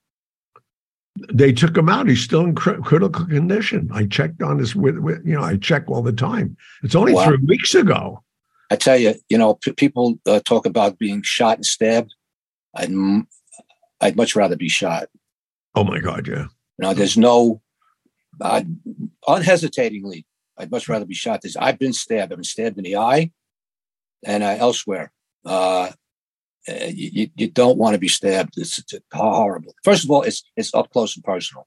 [1.32, 2.08] They took him out.
[2.08, 3.90] He's still in cr- critical condition.
[3.92, 6.56] I checked on this with, with, you know I check all the time.
[6.82, 7.26] It's only wow.
[7.26, 8.22] three weeks ago.
[8.70, 12.14] I tell you, you know, p- people uh, talk about being shot and stabbed
[12.74, 12.90] I'd
[14.00, 15.08] I'd much rather be shot.
[15.74, 16.46] Oh my God, yeah.
[16.78, 17.60] Now there's no
[18.40, 18.62] uh,
[19.26, 20.26] unhesitatingly,
[20.58, 21.42] I'd much rather be shot.
[21.42, 22.32] This I've been stabbed.
[22.32, 23.32] I've been stabbed in the eye
[24.24, 25.12] and uh, elsewhere.
[25.44, 25.90] Uh,
[26.66, 28.54] eh, you, you don't want to be stabbed.
[28.56, 29.74] It's, it's, horrible.
[29.84, 31.66] First of all, it's it's up close and personal.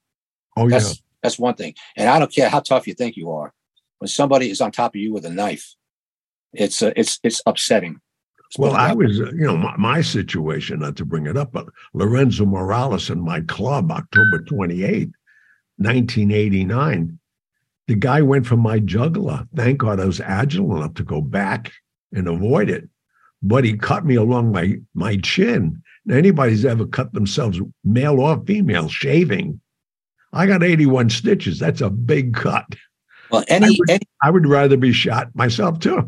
[0.55, 1.75] Oh that's, yeah, that's one thing.
[1.95, 3.53] And I don't care how tough you think you are.
[3.99, 5.75] When somebody is on top of you with a knife,
[6.53, 7.99] it's uh, it's it's upsetting.
[8.57, 11.67] Well, I was, uh, you know, my, my, situation, not to bring it up, but
[11.93, 15.09] Lorenzo Morales in my club, October 28,
[15.77, 17.19] 1989.
[17.87, 19.47] The guy went for my jugular.
[19.55, 21.71] Thank God I was agile enough to go back
[22.13, 22.87] and avoid it.
[23.41, 25.81] But he cut me along my, my chin.
[26.05, 29.59] Now, anybody's ever cut themselves, male or female, shaving.
[30.31, 31.59] I got 81 stitches.
[31.59, 32.65] That's a big cut.
[33.31, 36.07] Well, any I would, any, I would rather be shot myself too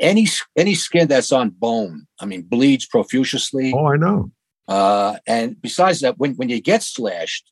[0.00, 0.26] any
[0.56, 3.72] any skin that's on bone, I mean, bleeds profusely.
[3.74, 4.30] Oh, I know.
[4.66, 7.50] Uh, and besides that, when when you get slashed,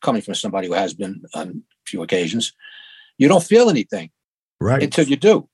[0.00, 2.52] coming from somebody who has been on a few occasions,
[3.18, 4.10] you don't feel anything,
[4.60, 4.82] right?
[4.82, 5.48] Until you do.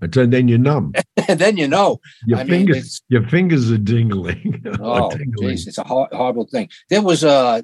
[0.00, 0.92] Until then you're numb.
[1.28, 2.00] and then you know.
[2.26, 4.60] Your I fingers, mean, your fingers are dingling.
[4.80, 5.10] oh,
[5.40, 6.68] geez, it's a hor- horrible thing.
[6.90, 7.62] There was uh,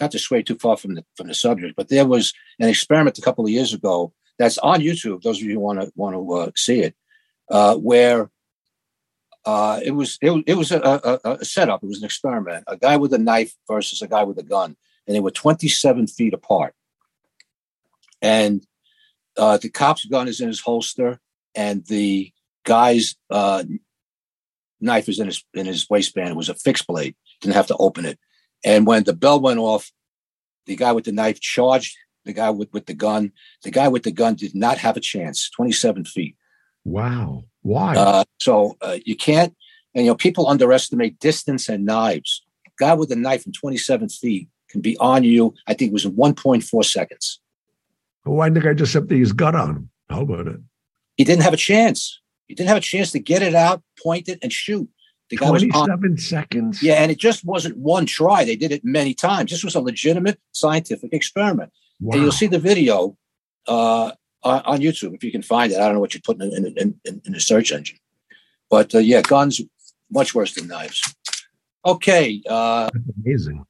[0.00, 3.18] not to sway too far from the from the subject, but there was an experiment
[3.18, 5.22] a couple of years ago that's on YouTube.
[5.22, 6.94] Those of you who want to want to uh, see it,
[7.50, 8.30] uh, where
[9.44, 11.82] uh, it was it, it was a, a, a, setup.
[11.82, 12.64] It was an experiment.
[12.66, 14.76] A guy with a knife versus a guy with a gun,
[15.06, 16.74] and they were 27 feet apart.
[18.22, 18.66] And
[19.36, 21.20] uh, the cop's gun is in his holster,
[21.54, 22.32] and the
[22.64, 23.64] guy's uh,
[24.80, 26.30] knife is in his in his waistband.
[26.30, 27.14] It was a fixed blade.
[27.40, 28.18] Didn't have to open it.
[28.64, 29.92] And when the bell went off,
[30.64, 33.32] the guy with the knife charged the guy with, with the gun.
[33.62, 35.50] The guy with the gun did not have a chance.
[35.50, 36.36] 27 feet.
[36.84, 37.44] Wow.
[37.62, 37.96] Why?
[37.96, 39.54] Uh, so uh, you can't,
[39.94, 42.42] and you know, people underestimate distance and knives.
[42.78, 45.54] Guy with a knife from 27 feet can be on you.
[45.66, 47.40] I think it was in 1.4 seconds.
[48.24, 49.90] Why didn't the guy just empty his gun on him?
[50.10, 50.60] How about it?
[51.16, 52.20] He didn't have a chance.
[52.48, 54.88] He didn't have a chance to get it out, point it, and shoot.
[55.30, 56.82] The guy 27 was seconds.
[56.82, 58.44] Yeah, and it just wasn't one try.
[58.44, 59.50] They did it many times.
[59.50, 61.72] This was a legitimate scientific experiment.
[62.00, 62.14] Wow.
[62.14, 63.16] And you'll see the video
[63.66, 64.12] uh,
[64.44, 65.78] on YouTube if you can find it.
[65.78, 67.98] I don't know what you put in, in, in, in the search engine.
[68.70, 69.60] But uh, yeah, guns
[70.10, 71.14] much worse than knives.
[71.84, 72.42] Okay.
[72.48, 72.90] Uh,
[73.24, 73.64] amazing.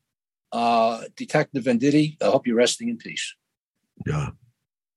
[0.53, 3.35] Uh, Detective Venditti, I hope you're resting in peace.
[4.07, 4.31] Yeah.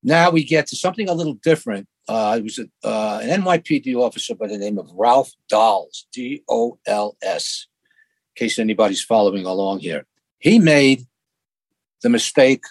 [0.04, 1.88] Now we get to something a little different.
[2.08, 6.44] Uh, it was a, uh, an NYPD officer by the name of Ralph Dols, D
[6.48, 7.68] O L S,
[8.36, 10.06] in case anybody's following along here.
[10.40, 11.06] He made
[12.02, 12.64] the mistake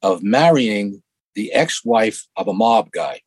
[0.00, 1.01] of marrying
[1.34, 3.20] the ex wife of a mob guy.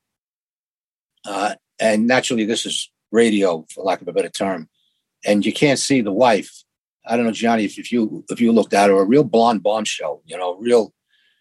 [1.26, 4.70] Uh, and naturally, this is radio, for lack of a better term.
[5.26, 6.64] And you can't see the wife.
[7.08, 9.64] I don't know, Johnny, if, if you if you looked at her, a real blonde
[9.64, 10.94] bombshell, you know, real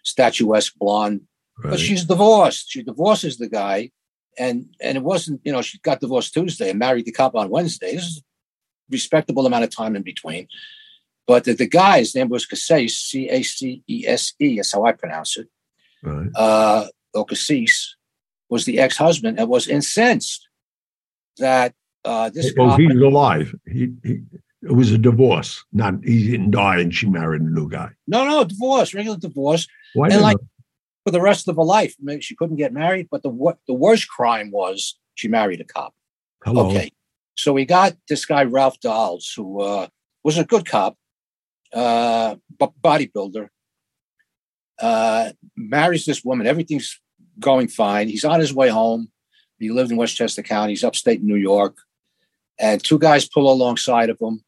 [0.02, 1.22] statuesque blonde.
[1.62, 1.70] Right.
[1.70, 2.70] But she's divorced.
[2.70, 3.90] She divorces the guy,
[4.38, 7.50] and and it wasn't, you know, she got divorced Tuesday and married the cop on
[7.50, 7.94] Wednesday.
[7.94, 8.22] This is
[8.90, 10.48] respectable amount of time in between.
[11.26, 14.84] But the, the guy's name was Caceres, C A C E S E, that's how
[14.84, 15.48] I pronounce it.
[16.04, 16.30] Right.
[16.34, 17.96] Uh, or Cassis
[18.50, 20.46] was the ex husband and was incensed
[21.38, 21.74] that
[22.04, 22.52] uh, this.
[22.58, 23.54] Oh, he's alive.
[23.66, 24.20] He, he
[24.62, 25.64] it was a divorce.
[25.72, 27.90] Not he didn't die and she married a new guy.
[28.06, 29.66] No, no, divorce, regular divorce.
[29.94, 30.36] Why and like
[31.04, 33.08] for the rest of her life, maybe she couldn't get married.
[33.10, 35.94] But the the worst crime was she married a cop.
[36.44, 36.68] Hello.
[36.68, 36.92] Okay,
[37.36, 39.88] so we got this guy Ralph Dols, who uh,
[40.22, 40.96] was a good cop,
[41.72, 43.48] uh, bodybuilder.
[44.80, 46.46] Uh, marries this woman.
[46.46, 47.00] Everything's
[47.38, 48.08] going fine.
[48.08, 49.10] He's on his way home.
[49.58, 50.72] He lived in Westchester County.
[50.72, 51.78] He's upstate in New York.
[52.58, 54.44] And two guys pull alongside of him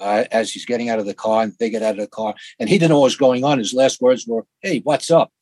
[0.00, 2.34] uh, as he's getting out of the car, and they get out of the car.
[2.58, 3.58] And he didn't know what was going on.
[3.58, 5.32] His last words were, "Hey, what's up?"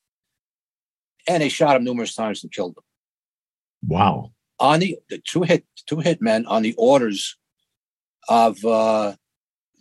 [1.29, 2.85] And they shot him numerous times and killed him.
[3.87, 4.33] Wow!
[4.59, 7.37] On the, the two hit two hit men on the orders
[8.29, 9.15] of uh,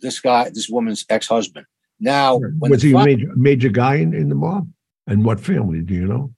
[0.00, 1.66] this guy, this woman's ex husband.
[1.98, 4.68] Now, was he a major, major guy in, in the mob?
[5.06, 6.34] And what family do you know?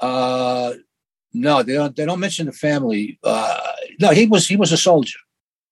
[0.00, 0.74] Uh,
[1.32, 1.94] no, they don't.
[1.94, 3.18] They don't mention the family.
[3.22, 3.60] Uh,
[4.00, 5.18] no, he was he was a soldier.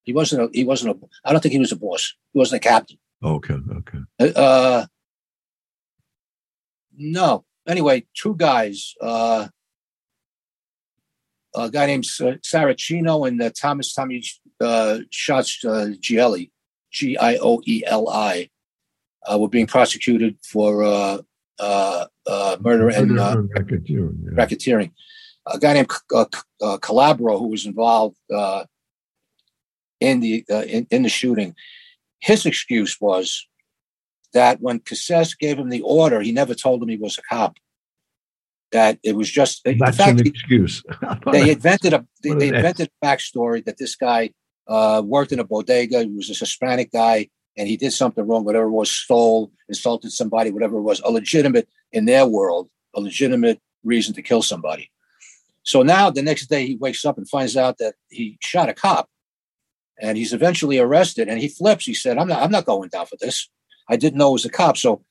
[0.03, 0.49] He wasn't a.
[0.53, 1.07] He wasn't a.
[1.24, 2.14] I don't think he was a boss.
[2.32, 2.99] He wasn't a captain.
[3.22, 3.55] Okay.
[3.55, 3.99] Okay.
[4.20, 4.86] Uh, uh
[6.97, 7.45] no.
[7.66, 8.95] Anyway, two guys.
[9.01, 9.49] Uh,
[11.55, 14.22] a guy named Saracino and uh, Thomas Tommy
[14.61, 16.51] uh, Shots uh, Gioeli,
[16.93, 18.49] G I O E L I,
[19.31, 21.18] uh, were being prosecuted for uh,
[21.59, 24.16] uh, uh, murder and uh, racketeering.
[24.24, 24.45] Yeah.
[24.45, 24.91] racketeering
[25.51, 26.26] a guy named uh,
[26.62, 28.64] uh, Calabro who was involved uh,
[30.01, 31.55] in the uh, in, in, the shooting.
[32.20, 33.47] His excuse was
[34.33, 37.57] that when Cacace gave him the order, he never told him he was a cop.
[38.72, 40.83] That it was just that's fact, an excuse.
[41.33, 44.31] they invented a they, they invented a backstory that this guy
[44.66, 46.03] uh, worked in a bodega.
[46.03, 48.44] He was a Hispanic guy, and he did something wrong.
[48.44, 53.00] Whatever it was, stole, insulted somebody, whatever it was, a legitimate in their world, a
[53.00, 54.90] legitimate reason to kill somebody.
[55.64, 58.74] So now the next day he wakes up and finds out that he shot a
[58.74, 59.11] cop
[60.00, 61.84] and he's eventually arrested and he flips.
[61.84, 63.50] He said, I'm not, I'm not going down for this.
[63.88, 64.76] I didn't know it was a cop.
[64.76, 65.04] So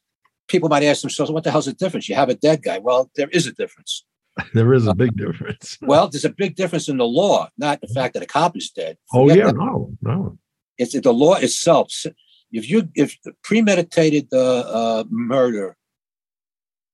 [0.47, 2.07] people might ask themselves, what the hell's the difference?
[2.07, 2.79] You have a dead guy.
[2.79, 4.03] Well, there is a difference.
[4.53, 5.79] There is a big difference.
[5.81, 8.69] well, there's a big difference in the law, not the fact that a cop is
[8.69, 8.95] dead.
[9.11, 9.55] Oh yeah, that.
[9.55, 10.37] no, no.
[10.77, 11.91] It's the law itself.
[12.51, 15.77] If you if premeditated the uh, murder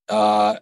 [0.08, 0.56] uh,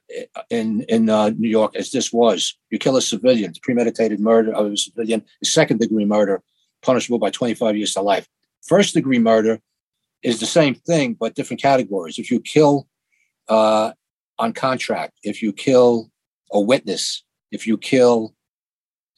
[0.51, 2.57] in in uh, New York as this was.
[2.71, 6.43] You kill a civilian, it's premeditated murder of a civilian second degree murder,
[6.83, 8.29] punishable by 25 years to life.
[8.63, 9.61] First degree murder
[10.23, 12.19] is the same thing, but different categories.
[12.19, 12.87] If you kill
[13.49, 13.93] uh,
[14.39, 16.11] on contract, if you kill
[16.53, 18.35] a witness, if you kill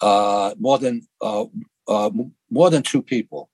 [0.01, 1.45] uh, more than uh,
[1.87, 2.11] uh,
[2.51, 3.51] more than two people,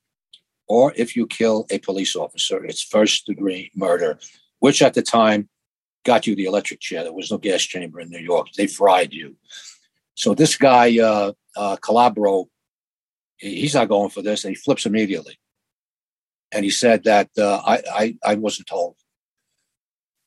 [0.70, 4.20] or if you kill a police officer, it's first degree murder,
[4.60, 5.48] which at the time
[6.04, 7.02] got you the electric chair.
[7.02, 8.52] There was no gas chamber in New York.
[8.56, 9.34] They fried you.
[10.14, 12.46] So this guy, uh, uh, Calabro,
[13.36, 15.40] he's not going for this, and he flips immediately.
[16.52, 18.94] And he said that uh, I, I, I wasn't told.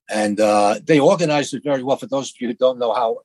[0.10, 1.96] And uh, they organized it very well.
[1.96, 3.20] For those of you who don't know how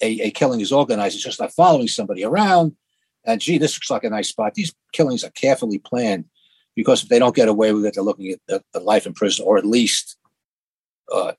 [0.00, 2.76] a, a killing is organized, it's just like following somebody around.
[3.24, 4.54] And gee, this looks like a nice spot.
[4.54, 6.26] These killings are carefully planned
[6.76, 9.44] because if they don't get away with it, they're looking at, at life in prison
[9.46, 10.16] or at least
[11.12, 11.32] uh,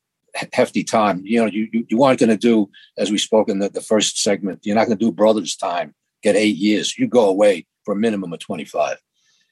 [0.51, 1.21] hefty time.
[1.23, 4.21] You know, you you, aren't going to do as we spoke in the, the first
[4.21, 4.61] segment.
[4.63, 5.93] You're not going to do brothers time.
[6.23, 6.97] Get eight years.
[6.97, 8.97] You go away for a minimum of twenty five.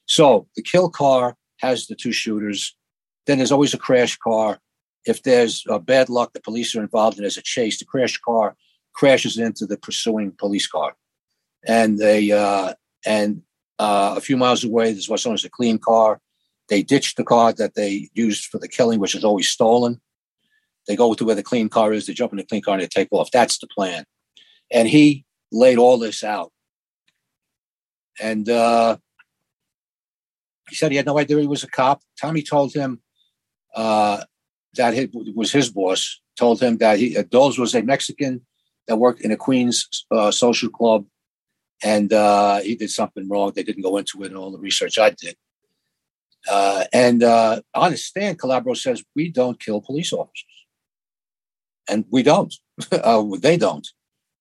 [0.07, 2.75] So the kill car has the two shooters.
[3.25, 4.59] Then there's always a crash car.
[5.05, 7.77] If there's uh, bad luck, the police are involved and there's a chase.
[7.77, 8.55] The crash car
[8.93, 10.95] crashes into the pursuing police car,
[11.67, 12.73] and they uh,
[13.05, 13.43] and
[13.79, 16.19] uh, a few miles away, there's what's known as a clean car.
[16.69, 20.01] They ditch the car that they used for the killing, which is always stolen.
[20.87, 22.83] They go to where the clean car is, they jump in the clean car, and
[22.83, 23.31] they take off.
[23.31, 24.05] That's the plan.
[24.71, 26.51] And he laid all this out.
[28.19, 28.97] And uh,
[30.69, 32.01] he said he had no idea he was a cop.
[32.19, 33.01] Tommy told him
[33.75, 34.23] uh,
[34.75, 38.45] that it was his boss, told him that he, uh, Dols was a Mexican
[38.87, 41.05] that worked in a Queens uh, social club
[41.83, 43.51] and uh, he did something wrong.
[43.55, 45.35] They didn't go into it in all the research I did.
[46.49, 50.45] Uh, and uh, on his stand, Calabro says, We don't kill police officers.
[51.89, 52.53] And we don't.
[52.91, 53.87] Uh, they don't.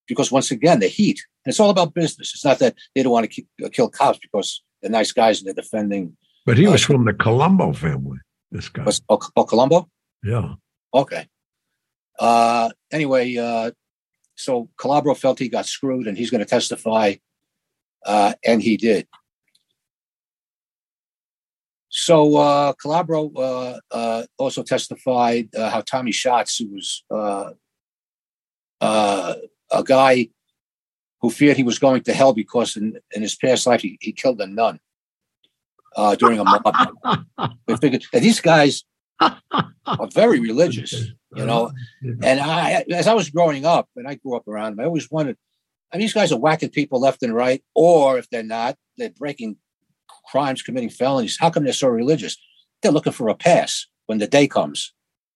[0.09, 1.21] Because once again, the heat.
[1.45, 2.33] And it's all about business.
[2.35, 5.39] It's not that they don't want to keep, uh, kill cops because they're nice guys
[5.39, 6.17] and they're defending.
[6.45, 8.19] But he was uh, from the Colombo family,
[8.51, 8.83] this guy.
[8.83, 9.89] Was, oh, oh, Colombo?
[10.25, 10.55] Yeah.
[10.93, 11.27] Okay.
[12.93, 13.37] anyway,
[14.37, 17.15] so Calabro felt he got screwed and he's going to testify,
[18.05, 19.07] uh, and he did.
[21.89, 27.53] So uh, Calabro uh, uh also testified uh, how Tommy Shots, who was uh,
[28.81, 30.29] a guy
[31.21, 34.13] who feared he was going to hell because in, in his past life he, he
[34.13, 34.81] killed a nun
[36.19, 36.75] during a mob.
[37.67, 38.85] they figured these guys
[39.21, 40.93] are very religious,
[41.35, 41.73] you know.
[42.23, 45.11] And I, as I was growing up, and I grew up around them, I always
[45.11, 45.37] wondered.
[45.93, 49.11] I mean, these guys are whacking people left and right, or if they're not, they're
[49.11, 49.57] breaking
[50.31, 51.39] crimes, committing felonies.
[51.39, 52.37] How come they're so religious?
[52.83, 54.93] They're looking for a pass when the day comes.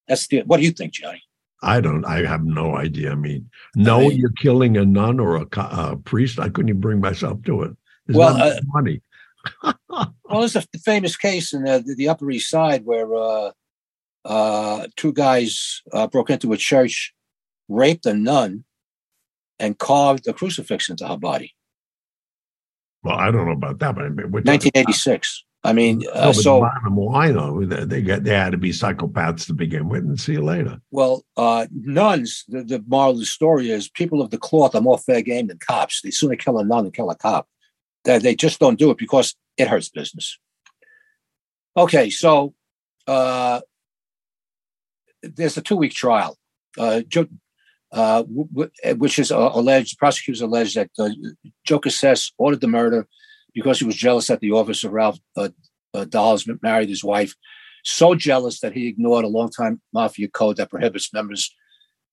[0.08, 0.42] That's the.
[0.42, 1.22] What do you think, Johnny?
[1.62, 2.04] I don't.
[2.04, 3.12] I have no idea.
[3.12, 6.38] I mean, no, I mean, you're killing a nun or a, a, priest.
[6.38, 7.76] I couldn't even bring myself to it.
[8.06, 9.02] It's well, uh, money.
[9.88, 13.50] well, there's a famous case in the, the Upper East Side where uh,
[14.28, 17.14] uh, two guys uh, broke into a church,
[17.68, 18.64] raped a nun,
[19.58, 21.54] and carved a crucifix into her body.
[23.02, 25.44] Well, I don't know about that, but I mean, 1986.
[25.64, 29.46] I mean, uh, no, so bottom line, though, they get they had to be psychopaths
[29.46, 30.80] to begin with, and see you later.
[30.90, 32.44] Well, uh, nuns.
[32.48, 35.46] The, the moral of the story is people of the cloth are more fair game
[35.46, 36.02] than cops.
[36.02, 37.48] They sooner kill a nun than kill a cop.
[38.04, 40.38] They, they just don't do it because it hurts business.
[41.76, 42.54] Okay, so
[43.06, 43.60] uh,
[45.22, 46.36] there's a two week trial,
[46.78, 47.02] uh,
[47.92, 51.10] uh, which is uh, alleged, prosecutors allege that uh,
[51.64, 53.06] Joe Cacace ordered the murder
[53.54, 55.48] because he was jealous that the officer Ralph uh,
[55.94, 57.34] uh, married his wife.
[57.84, 61.54] So jealous that he ignored a long-time mafia code that prohibits members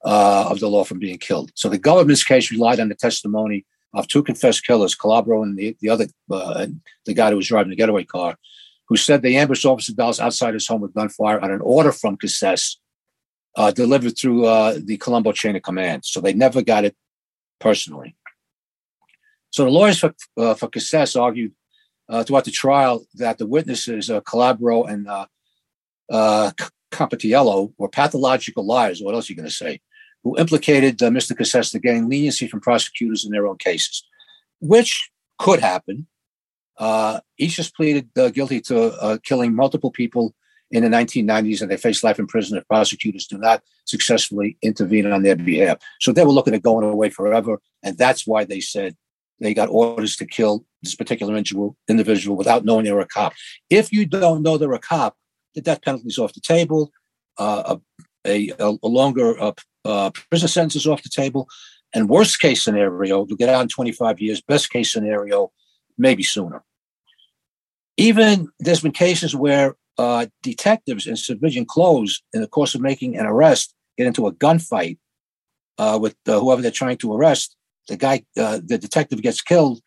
[0.06, 1.52] uh, of the law from being killed.
[1.56, 5.76] So the government's case relied on the testimony of two confessed killers, Calabro and the,
[5.82, 8.38] the other, the guy who was driving the getaway car,
[8.88, 12.18] who said they ambushed Officer Dols outside his home with gunfire on an order from
[12.18, 12.78] Cacace
[13.56, 16.06] uh, delivered through uh, the Colombo chain of command.
[16.06, 16.96] So they never got it
[17.60, 18.16] personally.
[19.52, 20.70] So the lawyers for, uh, for
[21.18, 21.54] argued
[22.10, 25.26] uh, throughout the trial that the witnesses, uh, Calabro and uh,
[26.12, 26.52] uh,
[26.92, 29.02] Competiello, were pathological liars.
[29.02, 29.80] What else are you going to say?
[30.24, 31.38] Who implicated uh, Mr.
[31.38, 34.04] Cacace to gain leniency from prosecutors in their own cases,
[34.60, 36.08] which could happen.
[37.38, 40.36] Each just pleaded guilty to killing multiple people
[40.76, 45.10] in the 1990s and they face life in prison if prosecutors do not successfully intervene
[45.10, 45.78] on their behalf.
[46.02, 47.62] So they were looking at going away forever.
[47.82, 48.98] And that's why they said
[49.40, 51.42] they got orders to kill this particular
[51.88, 53.34] individual without knowing they were a cop.
[53.70, 55.16] If you don't know they're a cop,
[55.54, 56.92] the death penalty is off the table.
[57.38, 57.78] Uh,
[58.28, 59.54] a, a, a, longer uh,
[59.86, 61.48] uh, prison sentence is off the table.
[61.94, 64.42] And worst case scenario, you'll get out in 25 years.
[64.42, 65.54] Best case scenario,
[65.98, 66.64] maybe sooner.
[67.96, 73.18] Even there's been cases where uh, detectives in civilian clothes, in the course of making
[73.18, 74.98] an arrest, get into a gunfight
[75.78, 77.56] uh, with uh, whoever they're trying to arrest.
[77.88, 79.80] The guy, uh, the detective, gets killed,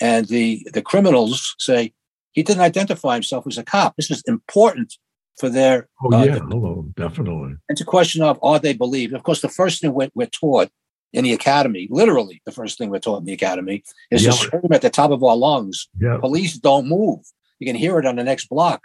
[0.00, 1.92] and the the criminals say
[2.32, 3.94] he didn't identify himself as a cop.
[3.96, 4.94] This is important
[5.38, 5.88] for their.
[6.02, 7.54] Oh uh, yeah, hello, definitely.
[7.68, 9.14] It's a question of are they believed?
[9.14, 10.70] Of course, the first thing we're, we're taught
[11.12, 14.32] in the academy, literally, the first thing we're taught in the academy is yeah.
[14.32, 15.88] to scream at the top of our lungs.
[16.00, 16.18] Yeah.
[16.18, 17.20] Police don't move.
[17.60, 18.82] You can hear it on the next block.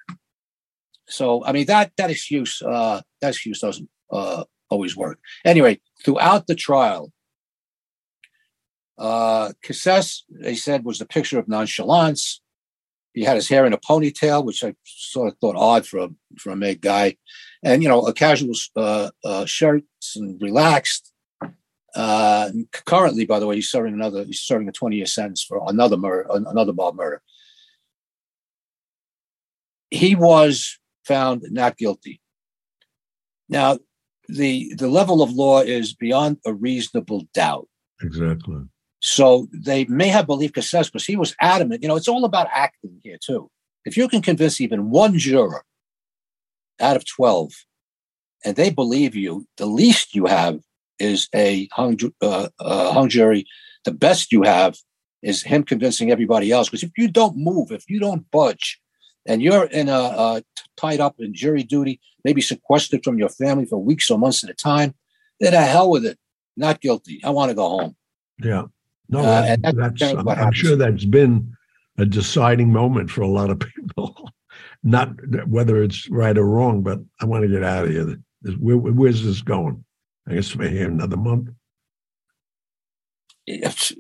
[1.10, 5.20] So I mean that that excuse uh, that excuse doesn't uh, always work.
[5.44, 7.12] Anyway, throughout the trial,
[8.98, 12.42] uh, Cacace, they said, was the picture of nonchalance.
[13.14, 16.10] He had his hair in a ponytail, which I sort of thought odd for a
[16.38, 17.18] for a made guy,
[17.64, 21.12] and you know, a casual uh, uh, shirts and relaxed.
[21.96, 22.52] Uh,
[22.86, 24.24] currently, by the way, he's serving another.
[24.26, 27.22] He's serving a twenty year sentence for another murder, another mob murder.
[29.90, 30.78] He was
[31.10, 32.22] found not guilty.
[33.50, 33.80] Now,
[34.30, 37.68] the the level of law is beyond a reasonable doubt.
[38.02, 38.62] Exactly.
[39.02, 41.82] So they may have believed Cacace because he was adamant.
[41.82, 43.50] You know, it's all about acting here too.
[43.86, 45.64] If you can convince even one juror
[46.80, 47.52] out of 12
[48.46, 50.60] and they believe you, the least you have
[51.00, 53.46] is a hung, uh, uh, hung jury.
[53.86, 54.76] The best you have
[55.22, 56.68] is him convincing everybody else.
[56.68, 58.80] Because if you don't move, if you don't budge,
[59.30, 60.44] and you're in a, a
[60.76, 64.50] tied up in jury duty, maybe sequestered from your family for weeks or months at
[64.50, 64.96] a time,
[65.40, 66.18] then the hell with it.
[66.58, 67.22] Not guilty.
[67.24, 67.96] I want to go home.
[68.44, 68.64] Yeah.
[69.08, 71.56] No, uh, that, that's, I'm, I'm sure that's been
[71.98, 74.30] a deciding moment for a lot of people.
[74.84, 75.14] Not
[75.48, 78.18] whether it's right or wrong, but I want to get out of here.
[78.60, 79.84] Where, where's this going?
[80.28, 81.50] I guess we're here another month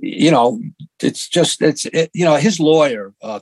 [0.01, 0.61] you know,
[1.01, 3.39] it's just it's it, you know his lawyer, uh,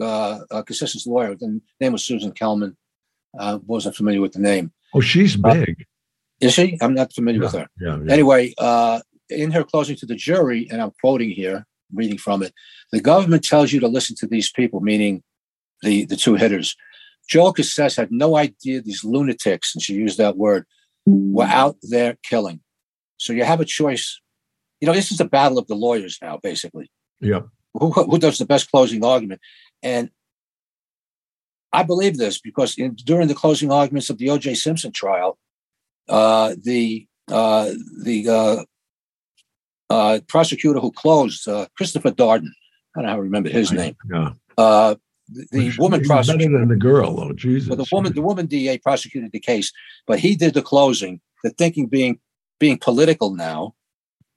[0.00, 0.62] uh, uh
[1.06, 2.76] lawyer, the name was Susan Kelman.
[3.38, 4.72] Uh, wasn't familiar with the name.
[4.92, 5.86] Oh, she's uh, big.
[6.40, 6.78] is she?
[6.80, 7.68] I'm not familiar yeah, with her.
[7.80, 8.12] Yeah, yeah.
[8.12, 12.52] Anyway, uh, in her closing to the jury, and I'm quoting here, reading from it,
[12.90, 15.22] the government tells you to listen to these people, meaning
[15.82, 16.76] the the two hitters.
[17.28, 20.66] Joel Cacace had no idea these lunatics, and she used that word,
[21.06, 22.60] were out there killing.
[23.18, 24.19] So you have a choice
[24.80, 26.90] you know, this is a battle of the lawyers now, basically.
[27.20, 27.40] Yeah.
[27.74, 29.40] Who, who does the best closing argument?
[29.82, 30.10] And
[31.72, 34.54] I believe this because in, during the closing arguments of the O.J.
[34.54, 35.38] Simpson trial,
[36.08, 37.70] uh, the uh,
[38.02, 38.64] the uh,
[39.88, 42.48] uh prosecutor who closed, uh, Christopher Darden,
[42.96, 43.96] I don't know how to remember his name.
[44.12, 44.30] Yeah.
[44.58, 44.96] Uh,
[45.28, 47.68] the, the woman prosecutor better than the girl, oh Jesus!
[47.68, 49.72] Well, the woman, the woman DA prosecuted the case,
[50.08, 51.20] but he did the closing.
[51.44, 52.18] The thinking being
[52.58, 53.74] being political now,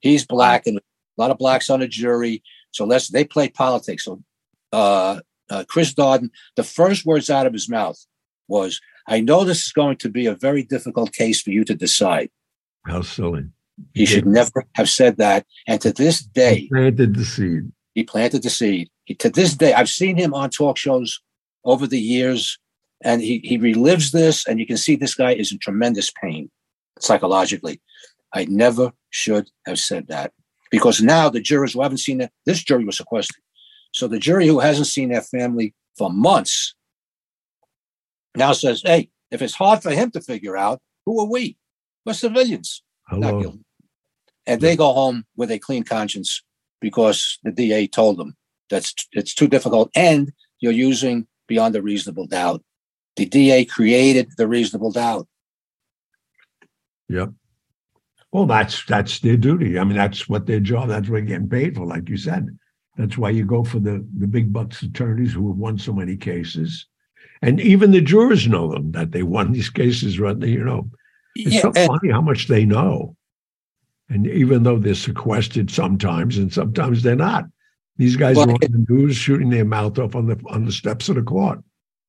[0.04, 0.82] He's black and a
[1.16, 2.42] lot of blacks on the jury.
[2.72, 4.04] So let's they play politics.
[4.04, 4.22] So
[4.70, 7.98] uh, uh, Chris Darden, the first words out of his mouth
[8.46, 11.74] was, "I know this is going to be a very difficult case for you to
[11.74, 12.28] decide."
[12.86, 13.44] How silly!
[13.94, 15.46] He, he should never have said that.
[15.66, 17.72] And to this day, he planted the seed.
[17.94, 18.90] He planted the seed.
[19.06, 21.18] He, to this day, I've seen him on talk shows
[21.64, 22.58] over the years,
[23.02, 26.50] and he he relives this, and you can see this guy is in tremendous pain
[27.00, 27.80] psychologically.
[28.34, 30.32] I never should have said that
[30.72, 33.42] because now the jurors who haven't seen it, this jury was sequestered.
[33.92, 36.74] So the jury who hasn't seen their family for months
[38.34, 41.56] now says, hey, if it's hard for him to figure out, who are we?
[42.04, 42.82] We're civilians.
[43.06, 43.54] Hello.
[44.46, 46.42] And they go home with a clean conscience
[46.80, 48.36] because the DA told them
[48.68, 52.62] that's it's too difficult and you're using beyond a reasonable doubt.
[53.14, 55.28] The DA created the reasonable doubt.
[57.08, 57.30] Yep.
[58.34, 59.78] Well, that's that's their duty.
[59.78, 60.88] I mean, that's what their job.
[60.88, 62.48] That's what they're getting paid for, like you said.
[62.96, 66.16] That's why you go for the the big bucks attorneys who have won so many
[66.16, 66.84] cases,
[67.42, 70.18] and even the jurors know them that they won these cases.
[70.18, 70.36] Right?
[70.42, 70.90] You know,
[71.36, 73.14] it's yeah, so and, funny how much they know.
[74.08, 77.44] And even though they're sequestered sometimes, and sometimes they're not,
[77.98, 80.64] these guys well, are on it, the news shooting their mouth off on the on
[80.64, 81.60] the steps of the court.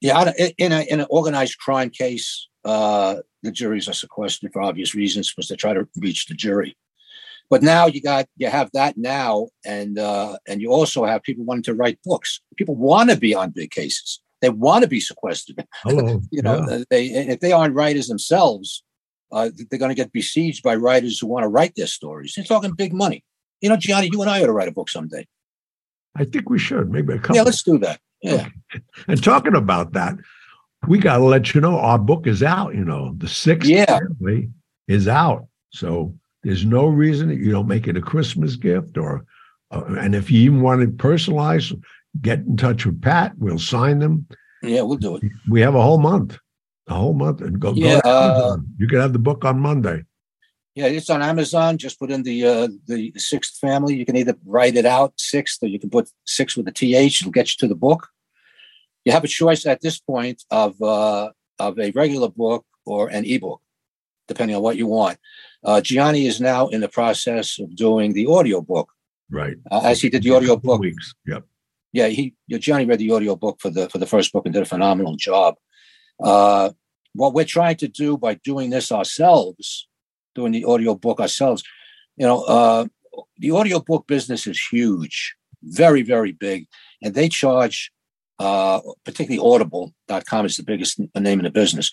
[0.02, 4.96] Yeah, in a in an organized crime case, uh, the juries are sequestered for obvious
[4.96, 6.76] reasons because they try to reach the jury.
[7.50, 11.46] But now you got you have that now, and uh, and you also have people
[11.46, 12.42] wanting to write books.
[12.58, 14.20] People want to be on big cases.
[14.42, 15.64] They want to be sequestered.
[15.84, 16.22] Hello.
[16.32, 16.84] you know, yeah.
[16.90, 18.84] they if they aren't writers themselves,
[19.32, 22.34] uh, they're going to get besieged by writers who want to write their stories.
[22.36, 23.24] They're talking big money.
[23.62, 25.28] You know, Gianni, you and I ought to write a book someday.
[26.16, 26.92] I think we should.
[26.92, 27.36] Maybe a couple.
[27.36, 28.00] Yeah, let's do that.
[28.22, 28.48] Yeah.
[29.08, 30.16] And talking about that,
[30.88, 32.76] we got to let you know our book is out.
[32.76, 33.86] You know, the sixth yeah.
[34.00, 34.50] family
[34.88, 35.48] is out.
[35.72, 39.26] So there's no reason that you don't make it a Christmas gift or,
[39.72, 41.74] uh, and if you even want it personalized,
[42.22, 43.34] get in touch with Pat.
[43.38, 44.28] We'll sign them.
[44.62, 45.24] Yeah, we'll do it.
[45.50, 46.38] We have a whole month,
[46.88, 47.74] a whole month, and go.
[47.74, 50.04] Yeah, go uh, you can have the book on Monday.
[50.76, 51.78] Yeah, it's on Amazon.
[51.78, 53.96] Just put in the uh, the sixth family.
[53.96, 57.22] You can either write it out sixth, or you can put six with a th.
[57.22, 58.10] It'll get you to the book
[59.06, 63.24] you have a choice at this point of uh, of a regular book or an
[63.26, 63.62] ebook,
[64.28, 65.18] depending on what you want.
[65.64, 68.92] Uh, Gianni is now in the process of doing the audio book.
[69.32, 69.58] Right.
[69.72, 70.82] Uh, as he did the audio book.
[70.82, 71.14] Weeks.
[71.26, 71.46] Yep.
[71.94, 74.64] Yeah, he Gianni read the audio book for the for the first book and did
[74.64, 75.56] a phenomenal job.
[76.20, 76.72] Uh,
[77.14, 79.88] what we're trying to do by doing this ourselves,
[80.34, 81.64] doing the audio book ourselves,
[82.18, 82.86] you know, uh,
[83.38, 86.68] the audio book business is huge, very very big,
[87.02, 87.92] and they charge
[88.40, 91.92] uh, particularly audible.com is the biggest name in the business.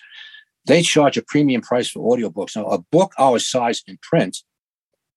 [0.67, 2.57] They charge a premium price for audiobooks.
[2.57, 4.39] Now, a book our size in print,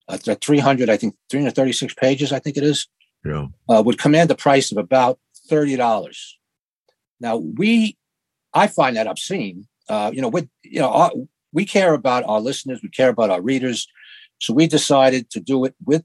[0.07, 2.87] uh, 300, I think 336 pages, I think it is,
[3.23, 3.47] yeah.
[3.69, 5.19] uh, would command the price of about
[5.49, 6.17] $30.
[7.19, 7.97] Now, we,
[8.53, 9.67] I find that obscene.
[9.87, 11.11] Uh, you know, with, you know, our,
[11.53, 13.87] we care about our listeners, we care about our readers.
[14.39, 16.03] So we decided to do it with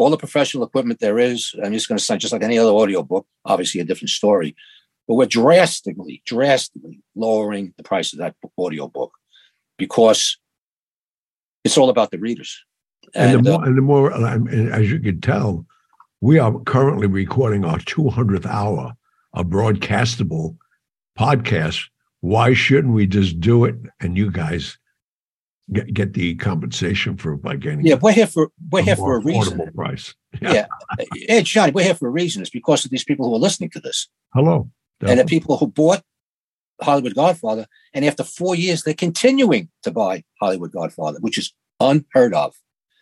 [0.00, 1.54] all the professional equipment there is.
[1.62, 4.56] I'm just going to say, just like any other audio book, obviously a different story,
[5.06, 9.12] but we're drastically, drastically lowering the price of that audio book
[9.76, 10.38] because
[11.64, 12.64] it's all about the readers.
[13.14, 15.66] And, and the more, uh, and the more as you can tell,
[16.20, 18.94] we are currently recording our 200th hour
[19.32, 20.56] of broadcastable
[21.18, 21.84] podcast.
[22.20, 24.78] Why shouldn't we just do it and you guys
[25.72, 27.84] get, get the compensation for by getting?
[27.84, 29.72] Yeah, we're here for we're here for a reason.
[29.72, 30.14] Price.
[30.40, 30.66] Yeah, yeah.
[31.28, 32.42] hey Johnny, we're here for a reason.
[32.42, 34.08] It's because of these people who are listening to this.
[34.34, 35.20] Hello, definitely.
[35.20, 36.02] and the people who bought
[36.80, 42.34] Hollywood Godfather, and after four years, they're continuing to buy Hollywood Godfather, which is unheard
[42.34, 42.54] of.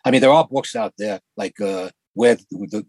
[0.05, 2.85] I mean, there are books out there like uh, where the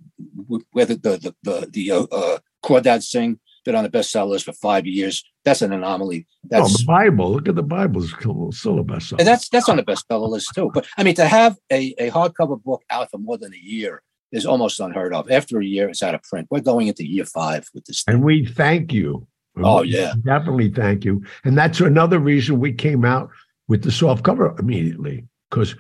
[0.72, 4.52] where the the the, the uh, uh, Crawdad Sing been on the bestseller list for
[4.52, 5.24] five years.
[5.44, 6.26] That's an anomaly.
[6.44, 7.32] That's oh, the Bible.
[7.32, 9.18] Look at the Bible's it's still a bestseller.
[9.20, 10.70] And that's that's on the bestseller list too.
[10.72, 14.02] But I mean, to have a, a hardcover book out for more than a year
[14.32, 15.30] is almost unheard of.
[15.30, 16.48] After a year, it's out of print.
[16.50, 18.02] We're going into year five with this.
[18.02, 18.16] Thing.
[18.16, 19.26] And we thank you.
[19.56, 21.24] Oh yeah, definitely thank you.
[21.44, 23.30] And that's another reason we came out
[23.68, 25.74] with the soft cover immediately because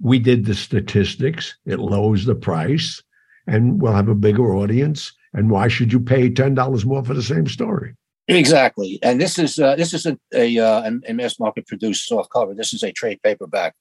[0.00, 1.56] we did the statistics.
[1.66, 3.02] It lowers the price,
[3.46, 5.12] and we'll have a bigger audience.
[5.32, 7.94] And why should you pay ten dollars more for the same story?
[8.28, 8.98] Exactly.
[9.02, 12.54] And this is uh, this isn't a uh, a mass market produced soft cover.
[12.54, 13.74] This is a trade paperback,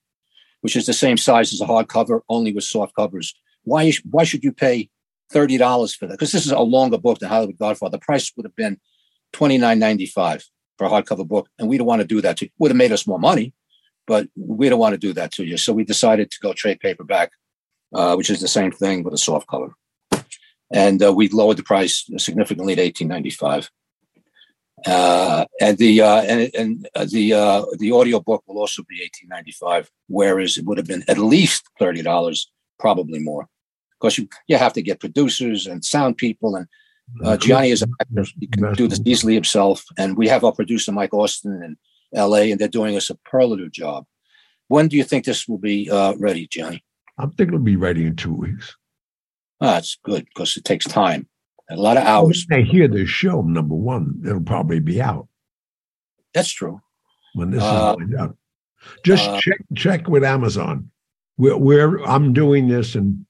[0.61, 3.33] which is the same size as a hardcover, only with soft covers.
[3.63, 4.89] Why why should you pay
[5.31, 6.15] thirty dollars for that?
[6.15, 7.91] Because this is a longer book than Hollywood Godfather.
[7.91, 8.81] The price would have been
[9.31, 10.43] twenty nine ninety five
[10.77, 12.37] for a hardcover book, and we don't want to do that.
[12.37, 12.51] To, you.
[12.59, 13.53] would have made us more money,
[14.07, 15.55] but we don't want to do that to you.
[15.55, 17.31] So we decided to go trade paperback,
[17.95, 19.73] uh, which is the same thing with a soft cover.
[20.69, 23.69] And uh, we lowered the price significantly to eighteen ninety five.
[24.85, 29.01] Uh, and the uh, and, and uh, the uh, the audio book will also be
[29.01, 33.47] eighteen ninety five, whereas it would have been at least thirty dollars, probably more,
[33.91, 36.67] because you you have to get producers and sound people, and
[37.23, 39.85] uh, Gianni is an actor; he can do this easily himself.
[39.97, 41.77] And we have our producer Mike Austin in
[42.19, 44.05] LA, and they're doing a superlative job.
[44.67, 46.83] When do you think this will be uh, ready, Johnny?
[47.17, 48.75] I'm thinking it'll be ready in two weeks.
[49.59, 51.27] That's good because it takes time,
[51.69, 52.45] a lot of hours.
[52.47, 55.27] When they hear this show, number one, it'll probably be out.
[56.33, 56.81] That's true.
[57.33, 58.37] When this uh, is out,
[59.03, 60.89] just uh, check check with Amazon.
[61.37, 63.25] We're, we're I'm doing this and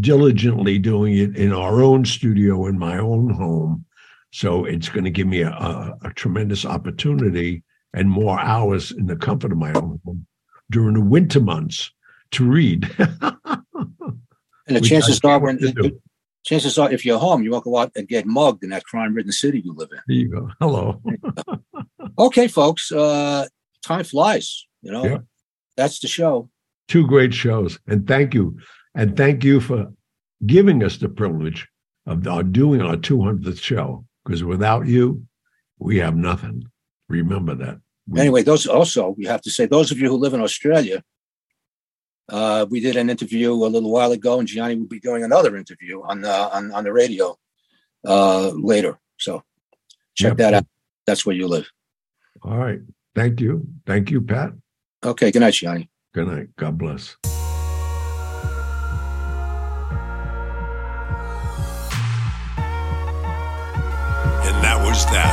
[0.00, 3.84] diligently doing it in our own studio in my own home.
[4.32, 7.62] So it's going to give me a, a, a tremendous opportunity
[7.92, 10.26] and more hours in the comfort of my own home
[10.70, 11.92] during the winter months
[12.32, 12.90] to read.
[12.98, 15.58] and the chances are, when
[16.44, 19.32] chances are, if you're home, you won't go out and get mugged in that crime-ridden
[19.32, 19.98] city you live in.
[20.06, 20.50] There you go.
[20.60, 21.02] Hello.
[22.18, 22.92] okay, folks.
[22.92, 23.46] Uh,
[23.84, 24.66] time flies.
[24.82, 25.18] You know, yeah.
[25.76, 26.50] that's the show.
[26.88, 28.58] Two great shows, and thank you,
[28.94, 29.92] and thank you for
[30.44, 31.66] giving us the privilege
[32.06, 34.04] of our doing our 200th show.
[34.24, 35.26] Because without you,
[35.78, 36.64] we have nothing.
[37.08, 37.78] Remember that.
[38.16, 41.02] Anyway, those also we have to say those of you who live in Australia,
[42.28, 45.56] uh, we did an interview a little while ago, and Gianni will be doing another
[45.56, 47.36] interview on the on, on the radio
[48.06, 48.98] uh, later.
[49.18, 49.42] So
[50.14, 50.36] check yep.
[50.38, 50.66] that out.
[51.06, 51.70] That's where you live.
[52.42, 52.80] All right.
[53.14, 53.66] Thank you.
[53.86, 54.52] Thank you, Pat.
[55.04, 55.30] Okay.
[55.30, 55.88] Good night, Gianni.
[56.14, 56.48] Good night.
[56.56, 57.16] God bless.
[64.46, 65.23] And that was that.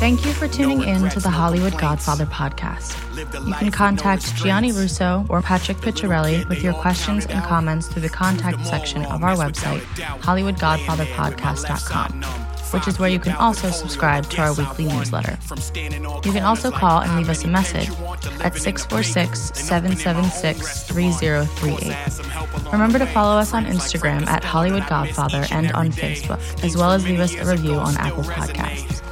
[0.00, 2.96] Thank you for tuning in to the Hollywood Godfather podcast.
[3.46, 8.08] You can contact Gianni Russo or Patrick Picciarelli with your questions and comments through the
[8.08, 9.82] contact section of our website,
[10.22, 12.22] HollywoodGodfatherPodcast.com,
[12.72, 15.38] which is where you can also subscribe to our weekly newsletter.
[16.24, 17.90] You can also call and leave us a message
[18.40, 22.72] at 646 776 3038.
[22.72, 27.04] Remember to follow us on Instagram at Hollywood Godfather and on Facebook, as well as
[27.04, 29.02] leave us a review on Apple Podcasts.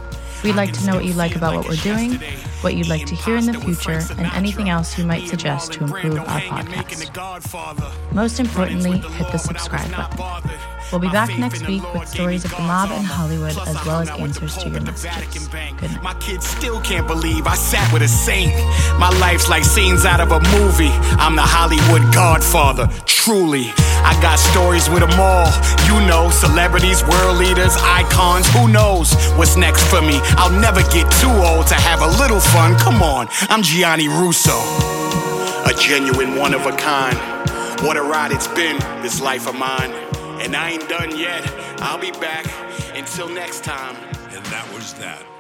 [0.45, 2.15] We'd like to know what you like about what we're doing,
[2.61, 5.85] what you'd like to hear in the future, and anything else you might suggest to
[5.85, 8.13] improve our podcast.
[8.13, 10.78] Most importantly, hit the subscribe button.
[10.91, 14.09] We'll be back next week with stories of the mob in Hollywood as well as
[14.09, 15.49] answers to your messages.
[15.49, 16.03] Good night.
[16.03, 18.55] My kids still can't believe I sat with a saint.
[18.99, 20.93] My life's like scenes out of a movie.
[21.21, 23.71] I'm the Hollywood godfather, truly.
[24.01, 25.53] I got stories with them all.
[25.85, 28.49] You know, celebrities, world leaders, icons.
[28.55, 30.21] Who knows what's next for me?
[30.41, 32.79] I'll never get too old to have a little fun.
[32.79, 34.57] Come on, I'm Gianni Russo,
[35.69, 37.19] a genuine one of a kind.
[37.85, 39.93] What a ride it's been, this life of mine.
[40.41, 41.45] And I ain't done yet.
[41.81, 42.47] I'll be back.
[42.95, 43.97] Until next time.
[44.31, 45.38] And that was that.